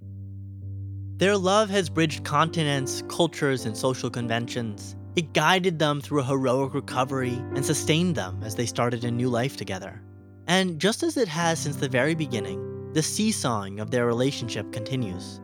Their 1.17 1.37
love 1.37 1.69
has 1.69 1.89
bridged 1.89 2.23
continents, 2.23 3.03
cultures, 3.07 3.65
and 3.65 3.75
social 3.75 4.09
conventions, 4.09 4.95
it 5.15 5.33
guided 5.33 5.77
them 5.77 5.99
through 5.99 6.21
a 6.21 6.25
heroic 6.25 6.73
recovery 6.73 7.33
and 7.55 7.65
sustained 7.65 8.15
them 8.15 8.41
as 8.43 8.55
they 8.55 8.65
started 8.65 9.03
a 9.03 9.11
new 9.11 9.27
life 9.27 9.57
together. 9.57 10.01
And 10.47 10.79
just 10.79 11.03
as 11.03 11.17
it 11.17 11.27
has 11.27 11.59
since 11.59 11.75
the 11.75 11.89
very 11.89 12.15
beginning, 12.15 12.93
the 12.93 13.03
seesawing 13.03 13.79
of 13.81 13.91
their 13.91 14.05
relationship 14.05 14.71
continues. 14.71 15.41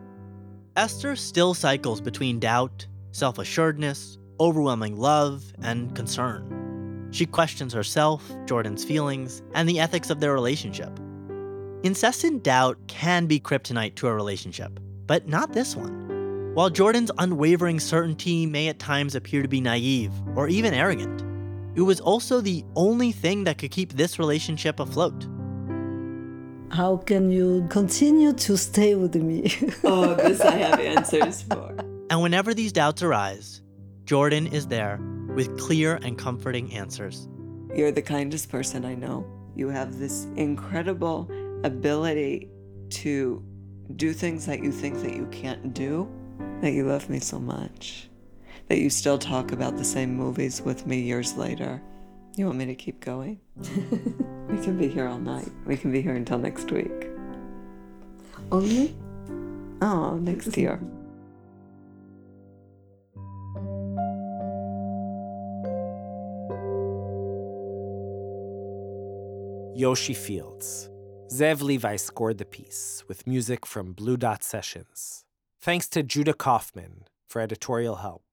Esther 0.78 1.16
still 1.16 1.54
cycles 1.54 2.00
between 2.00 2.38
doubt, 2.38 2.86
self 3.10 3.40
assuredness, 3.40 4.16
overwhelming 4.38 4.96
love, 4.96 5.42
and 5.60 5.92
concern. 5.96 7.08
She 7.10 7.26
questions 7.26 7.72
herself, 7.72 8.22
Jordan's 8.46 8.84
feelings, 8.84 9.42
and 9.54 9.68
the 9.68 9.80
ethics 9.80 10.08
of 10.08 10.20
their 10.20 10.32
relationship. 10.32 10.96
Incessant 11.82 12.44
doubt 12.44 12.78
can 12.86 13.26
be 13.26 13.40
kryptonite 13.40 13.96
to 13.96 14.06
a 14.06 14.14
relationship, 14.14 14.78
but 15.08 15.26
not 15.26 15.52
this 15.52 15.74
one. 15.74 16.52
While 16.54 16.70
Jordan's 16.70 17.10
unwavering 17.18 17.80
certainty 17.80 18.46
may 18.46 18.68
at 18.68 18.78
times 18.78 19.16
appear 19.16 19.42
to 19.42 19.48
be 19.48 19.60
naive 19.60 20.12
or 20.36 20.46
even 20.46 20.74
arrogant, 20.74 21.24
it 21.76 21.82
was 21.82 21.98
also 21.98 22.40
the 22.40 22.64
only 22.76 23.10
thing 23.10 23.42
that 23.42 23.58
could 23.58 23.72
keep 23.72 23.94
this 23.94 24.20
relationship 24.20 24.78
afloat. 24.78 25.26
How 26.70 26.98
can 26.98 27.30
you 27.30 27.66
continue 27.70 28.32
to 28.34 28.56
stay 28.56 28.94
with 28.94 29.14
me? 29.14 29.52
oh, 29.84 30.14
this 30.14 30.40
I 30.40 30.56
have 30.56 30.80
answers 30.80 31.42
for. 31.42 31.74
And 32.10 32.22
whenever 32.22 32.54
these 32.54 32.72
doubts 32.72 33.02
arise, 33.02 33.62
Jordan 34.04 34.46
is 34.46 34.66
there 34.66 35.00
with 35.34 35.58
clear 35.58 35.96
and 36.02 36.18
comforting 36.18 36.72
answers. 36.74 37.28
You're 37.74 37.92
the 37.92 38.02
kindest 38.02 38.50
person 38.50 38.84
I 38.84 38.94
know. 38.94 39.26
You 39.54 39.68
have 39.68 39.98
this 39.98 40.26
incredible 40.36 41.30
ability 41.64 42.48
to 42.90 43.42
do 43.96 44.12
things 44.12 44.46
that 44.46 44.62
you 44.62 44.70
think 44.70 45.00
that 45.02 45.14
you 45.14 45.26
can't 45.26 45.74
do 45.74 46.08
that 46.60 46.72
you 46.72 46.86
love 46.86 47.08
me 47.08 47.18
so 47.20 47.38
much, 47.38 48.08
that 48.68 48.78
you 48.78 48.90
still 48.90 49.18
talk 49.18 49.52
about 49.52 49.76
the 49.76 49.84
same 49.84 50.14
movies 50.14 50.60
with 50.60 50.86
me 50.86 51.00
years 51.00 51.36
later. 51.36 51.80
You 52.36 52.46
want 52.46 52.58
me 52.58 52.66
to 52.66 52.74
keep 52.74 53.00
going? 53.00 53.40
we 54.48 54.58
can 54.62 54.78
be 54.78 54.88
here 54.88 55.08
all 55.08 55.18
night. 55.18 55.50
We 55.66 55.76
can 55.76 55.90
be 55.90 56.00
here 56.00 56.14
until 56.14 56.38
next 56.38 56.70
week. 56.70 57.08
Only? 58.52 58.96
Oh, 59.82 60.16
next 60.16 60.56
year. 60.56 60.80
Yoshi 69.74 70.14
Fields. 70.14 70.90
Zev 71.30 71.62
Levi 71.62 71.94
scored 71.96 72.38
the 72.38 72.44
piece 72.44 73.04
with 73.06 73.26
music 73.28 73.64
from 73.64 73.92
Blue 73.92 74.16
Dot 74.16 74.42
Sessions. 74.42 75.24
Thanks 75.60 75.88
to 75.90 76.02
Judah 76.02 76.34
Kaufman 76.34 77.04
for 77.28 77.40
editorial 77.40 77.96
help. 77.96 78.24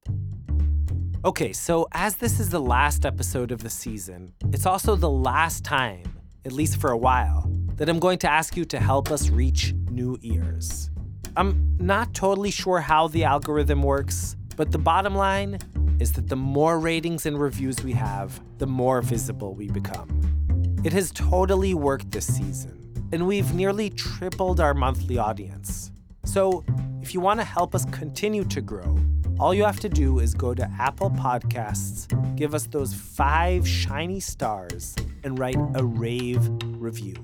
Okay, 1.26 1.54
so 1.54 1.88
as 1.92 2.18
this 2.18 2.40
is 2.40 2.52
the 2.52 2.60
last 2.60 3.04
episode 3.04 3.52
of 3.52 3.64
the 3.64 3.70
season, 3.70 4.32
it's 4.54 4.68
also 4.68 4.96
the 4.96 5.10
last 5.10 5.64
time, 5.64 6.04
at 6.46 6.52
least 6.52 6.80
for 6.80 6.92
a 6.92 6.98
while, 6.98 7.52
that 7.78 7.90
I'm 7.90 7.98
going 7.98 8.20
to 8.20 8.30
ask 8.30 8.56
you 8.56 8.64
to 8.66 8.80
help 8.80 9.10
us 9.10 9.32
reach 9.32 9.74
new 9.90 10.20
ears. 10.22 10.92
I'm 11.36 11.76
not 11.80 12.14
totally 12.14 12.52
sure 12.52 12.80
how 12.80 13.08
the 13.08 13.24
algorithm 13.24 13.82
works, 13.82 14.36
but 14.56 14.72
the 14.72 14.78
bottom 14.78 15.16
line 15.16 15.58
is 16.00 16.12
that 16.12 16.28
the 16.28 16.36
more 16.36 16.78
ratings 16.78 17.26
and 17.26 17.40
reviews 17.40 17.84
we 17.84 17.94
have, 17.94 18.40
the 18.60 18.68
more 18.68 19.02
visible 19.02 19.56
we 19.56 19.68
become. 19.68 20.80
It 20.84 20.94
has 20.94 21.12
totally 21.12 21.74
worked 21.74 22.12
this 22.12 22.32
season, 22.32 23.10
and 23.12 23.26
we've 23.26 23.52
nearly 23.52 23.90
tripled 23.90 24.60
our 24.60 24.76
monthly 24.76 25.18
audience. 25.18 25.92
So, 26.24 26.64
if 27.02 27.16
you 27.16 27.20
want 27.20 27.40
to 27.40 27.44
help 27.44 27.74
us 27.74 27.86
continue 27.86 28.44
to 28.44 28.62
grow, 28.62 28.96
all 29.40 29.54
you 29.54 29.64
have 29.66 29.80
to 29.82 29.90
do 29.90 30.20
is 30.20 30.34
go 30.34 30.54
to 30.54 30.70
Apple 30.80 31.10
Podcasts, 31.10 32.08
give 32.36 32.56
us 32.56 32.68
those 32.68 32.94
five 32.94 33.68
shiny 33.68 34.20
stars, 34.20 34.96
and 35.24 35.38
write 35.38 35.58
a 35.76 35.84
rave 35.84 36.48
review. 36.64 37.16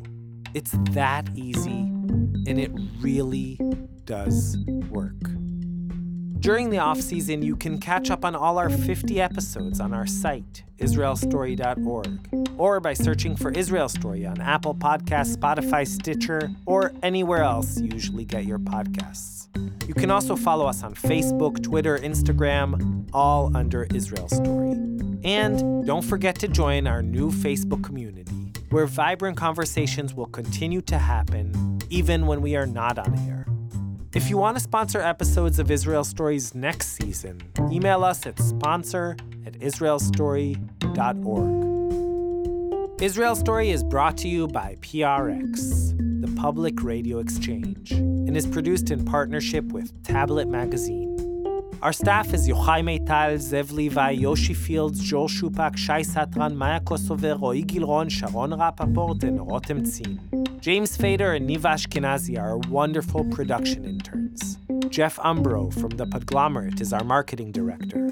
It's 0.53 0.71
that 0.91 1.29
easy, 1.35 1.79
and 1.79 2.59
it 2.59 2.71
really 2.99 3.59
does 4.05 4.57
work. 4.89 5.13
During 6.41 6.71
the 6.71 6.79
off 6.79 6.99
season, 6.99 7.43
you 7.43 7.55
can 7.55 7.77
catch 7.77 8.09
up 8.09 8.25
on 8.25 8.35
all 8.35 8.57
our 8.57 8.69
50 8.69 9.21
episodes 9.21 9.79
on 9.79 9.93
our 9.93 10.07
site, 10.07 10.63
israelstory.org, 10.79 12.49
or 12.57 12.79
by 12.79 12.93
searching 12.93 13.35
for 13.35 13.51
Israel 13.51 13.87
Story 13.87 14.25
on 14.25 14.41
Apple 14.41 14.73
Podcasts, 14.73 15.37
Spotify, 15.37 15.87
Stitcher, 15.87 16.49
or 16.65 16.93
anywhere 17.03 17.43
else 17.43 17.79
you 17.79 17.89
usually 17.93 18.25
get 18.25 18.45
your 18.45 18.57
podcasts. 18.57 19.40
You 19.87 19.93
can 19.93 20.11
also 20.11 20.35
follow 20.35 20.67
us 20.67 20.83
on 20.83 20.95
Facebook, 20.95 21.61
Twitter, 21.61 21.97
Instagram, 21.97 23.09
all 23.13 23.55
under 23.55 23.87
Israel 23.93 24.29
Story. 24.29 24.71
And 25.23 25.85
don't 25.85 26.03
forget 26.03 26.39
to 26.39 26.47
join 26.47 26.87
our 26.87 27.01
new 27.01 27.31
Facebook 27.31 27.83
community, 27.83 28.53
where 28.69 28.85
vibrant 28.85 29.37
conversations 29.37 30.13
will 30.13 30.27
continue 30.27 30.81
to 30.83 30.97
happen 30.97 31.79
even 31.89 32.25
when 32.25 32.41
we 32.41 32.55
are 32.55 32.65
not 32.65 32.97
on 32.97 33.17
air. 33.27 33.45
If 34.13 34.29
you 34.29 34.37
want 34.37 34.57
to 34.57 34.63
sponsor 34.63 34.99
episodes 34.99 35.59
of 35.59 35.71
Israel 35.71 36.03
Stories 36.03 36.53
next 36.53 36.89
season, 36.89 37.41
email 37.71 38.03
us 38.03 38.25
at 38.25 38.37
sponsor 38.39 39.15
at 39.45 39.53
israelstory.org. 39.59 41.70
Israel 43.01 43.35
Story 43.35 43.71
is 43.71 43.83
brought 43.83 44.15
to 44.17 44.27
you 44.27 44.47
by 44.47 44.77
PRX, 44.81 45.97
the 46.21 46.31
Public 46.39 46.83
Radio 46.83 47.17
Exchange, 47.17 47.93
and 47.93 48.37
is 48.37 48.45
produced 48.45 48.91
in 48.91 49.03
partnership 49.03 49.65
with 49.71 49.91
Tablet 50.03 50.47
Magazine. 50.47 51.09
Our 51.81 51.93
staff 51.93 52.31
is 52.31 52.47
Yochai 52.47 52.83
Meital, 52.83 53.39
Zev 53.39 53.71
Levi, 53.71 54.11
Yoshi 54.11 54.53
Fields, 54.53 55.03
Joel 55.03 55.27
Shupak, 55.27 55.77
Shai 55.77 56.01
Satran, 56.03 56.53
Maya 56.53 56.79
Kosover, 56.79 57.41
Roy 57.41 57.63
Gilron, 57.63 58.11
Sharon 58.11 58.51
Rapaport, 58.51 59.23
and 59.23 59.39
Rotem 59.39 59.81
Tzin. 59.81 60.61
James 60.61 60.95
Fader 60.95 61.33
and 61.33 61.49
Niva 61.49 61.73
Ashkenazi 61.73 62.39
are 62.39 62.57
wonderful 62.69 63.25
production 63.31 63.83
interns. 63.83 64.59
Jeff 64.89 65.17
Umbro 65.17 65.73
from 65.73 65.89
The 65.89 66.05
Podglomerate 66.05 66.79
is 66.79 66.93
our 66.93 67.03
marketing 67.03 67.51
director. 67.51 68.11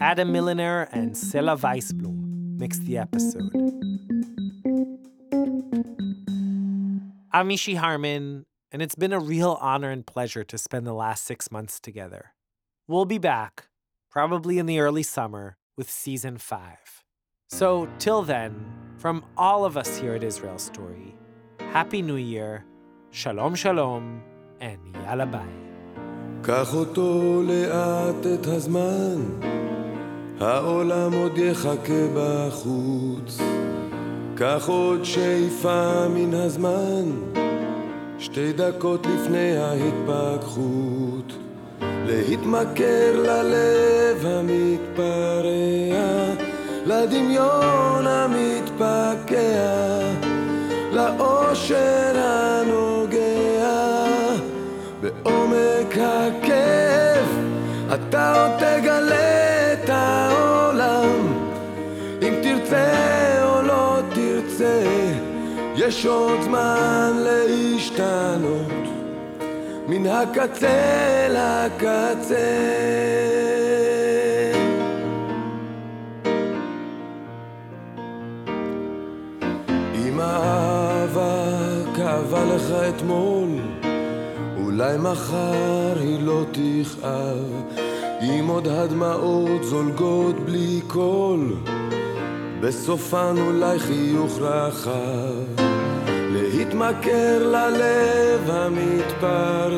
Adam 0.00 0.32
Milliner 0.32 0.88
and 0.92 1.12
Sela 1.12 1.58
Weisblum 1.58 2.13
mix 2.58 2.78
the 2.78 2.98
episode. 2.98 3.52
I'm 7.32 7.48
Mishy 7.48 7.76
Harman, 7.76 8.46
and 8.70 8.80
it's 8.80 8.94
been 8.94 9.12
a 9.12 9.18
real 9.18 9.58
honor 9.60 9.90
and 9.90 10.06
pleasure 10.06 10.44
to 10.44 10.56
spend 10.56 10.86
the 10.86 10.92
last 10.92 11.24
six 11.24 11.50
months 11.50 11.80
together. 11.80 12.34
We'll 12.86 13.06
be 13.06 13.18
back, 13.18 13.68
probably 14.10 14.58
in 14.58 14.66
the 14.66 14.78
early 14.78 15.02
summer, 15.02 15.56
with 15.76 15.90
season 15.90 16.38
five. 16.38 17.02
So, 17.48 17.88
till 17.98 18.22
then, 18.22 18.54
from 18.98 19.24
all 19.36 19.64
of 19.64 19.76
us 19.76 19.98
here 19.98 20.14
at 20.14 20.22
Israel 20.22 20.58
Story, 20.58 21.14
Happy 21.58 22.02
New 22.02 22.16
Year, 22.16 22.64
Shalom 23.10 23.54
Shalom, 23.54 24.22
and 24.60 24.78
Yalla 24.94 25.26
Bye. 25.26 25.48
העולם 30.44 31.12
עוד 31.12 31.38
יחכה 31.38 32.06
בחוץ. 32.14 33.38
קח 34.34 34.64
עוד 34.66 35.04
שאיפה 35.04 36.08
מן 36.08 36.34
הזמן, 36.34 37.04
שתי 38.18 38.52
דקות 38.52 39.06
לפני 39.06 39.56
ההתפכחות. 39.56 41.32
להתמכר 42.06 43.22
ללב 43.22 44.26
המתפרע, 44.26 45.44
לדמיון 46.86 48.06
המתפקע. 48.06 49.34
לאושר 50.92 52.12
הנוגע 52.16 53.64
בעומק 55.00 55.98
הכאב 55.98 57.28
אתה 57.94 58.42
עוד 58.42 58.50
תגלה 58.58 59.23
תרצה 62.74 63.44
או 63.44 63.62
לא 63.62 63.98
תרצה 64.14 64.82
יש 65.76 66.06
עוד 66.06 66.42
זמן 66.42 67.12
להשתנות 67.16 68.72
מן 69.88 70.06
הקצה 70.06 71.26
לקצה 71.30 72.34
אם 79.94 80.20
האהבה 80.20 81.34
כאבה 81.96 82.44
לך 82.44 82.72
אתמול, 82.88 83.48
אולי 84.56 84.96
מחר 84.98 85.94
היא 86.00 86.18
לא 86.22 86.44
תכאב. 86.52 87.64
אם 88.24 88.46
עוד 88.46 88.68
הדמעות 88.68 89.64
זולגות 89.64 90.40
בלי 90.40 90.80
קול, 90.86 91.56
בסופן 92.66 93.34
אולי 93.38 93.78
חיוך 93.78 94.38
רחב. 94.40 95.64
להתמכר 96.08 97.38
ללב 97.38 98.50
המתפרע, 98.50 99.70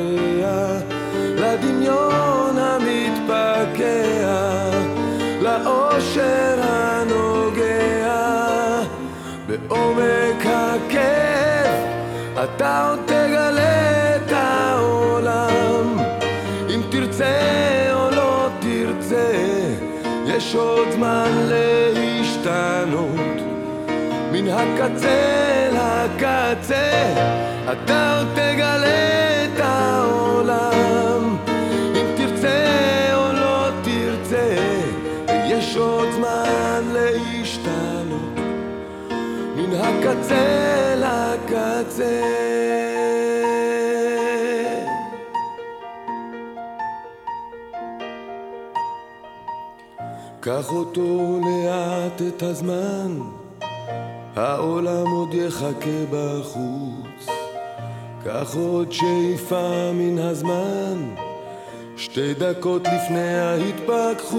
לדמיון 1.18 2.58
המתפקע, 2.58 3.90
לאושר 5.42 6.60
הנוגע. 6.62 8.16
בעומק 9.46 10.46
הכאב 10.46 11.84
אתה 12.44 12.88
עוד 12.88 12.98
תגלה 13.06 14.16
את 14.16 14.32
העולם 14.32 15.98
אם 16.74 16.80
תרצה 16.90 17.24
או 17.92 18.10
לא 18.10 18.48
תרצה 18.60 19.32
יש 20.26 20.54
עוד 20.54 20.90
זמן 20.90 21.30
להשתנות 22.46 23.40
מן 24.32 24.48
הקצה 24.48 25.68
לקצה 25.72 27.14
אתה 27.72 28.18
עוד 28.18 28.26
תגלה 28.34 29.44
את 29.44 29.60
העולם. 29.60 31.36
אם 31.96 32.06
תרצה 32.16 32.66
או 33.14 33.32
לא 33.32 33.68
תרצה 33.82 34.56
יש 35.28 35.76
עוד 35.76 36.08
זמן 36.10 36.82
להשתנות. 36.92 38.38
מן 39.56 39.72
הקצה 39.80 40.94
לקצה. 40.96 42.36
קח 50.46 50.72
אותו 50.72 51.40
לאט 51.44 52.22
את 52.28 52.42
הזמן, 52.42 53.18
העולם 54.36 55.06
עוד 55.06 55.34
יחכה 55.34 56.04
בחוץ. 56.10 57.26
קח 58.24 58.54
עוד 58.54 58.92
שאיפה 58.92 59.90
מן 59.94 60.18
הזמן, 60.18 61.14
שתי 61.96 62.34
דקות 62.34 62.82
לפני 62.86 63.38
ההתפכחות. 63.38 64.36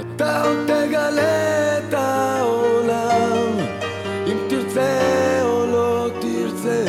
אתה 0.00 0.44
עוד 0.44 0.58
תגלה 0.66 1.78
את 1.78 1.94
העולם, 1.94 3.58
אם 4.26 4.38
תרצה 4.48 5.42
או 5.42 5.66
לא 5.66 6.08
תרצה, 6.20 6.84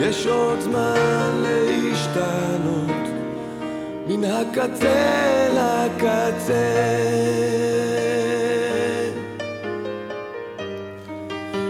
יש 0.00 0.26
עוד 0.26 0.60
זמן 0.60 1.42
להשתנות, 1.42 2.53
מן 4.06 4.24
הקצה 4.24 5.48
לקצה. 5.54 6.64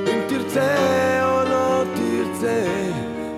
אם 0.07 0.21
תרצה 0.29 0.77
או 1.23 1.45
לא 1.49 1.85
תרצה, 1.95 2.65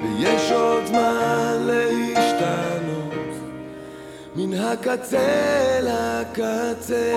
ויש 0.03 0.53
עוד 0.53 0.87
זמן 0.87 1.57
להשתנות. 1.61 3.35
מן 4.37 4.55
הקצה 4.55 5.79
לקצה 5.83 7.13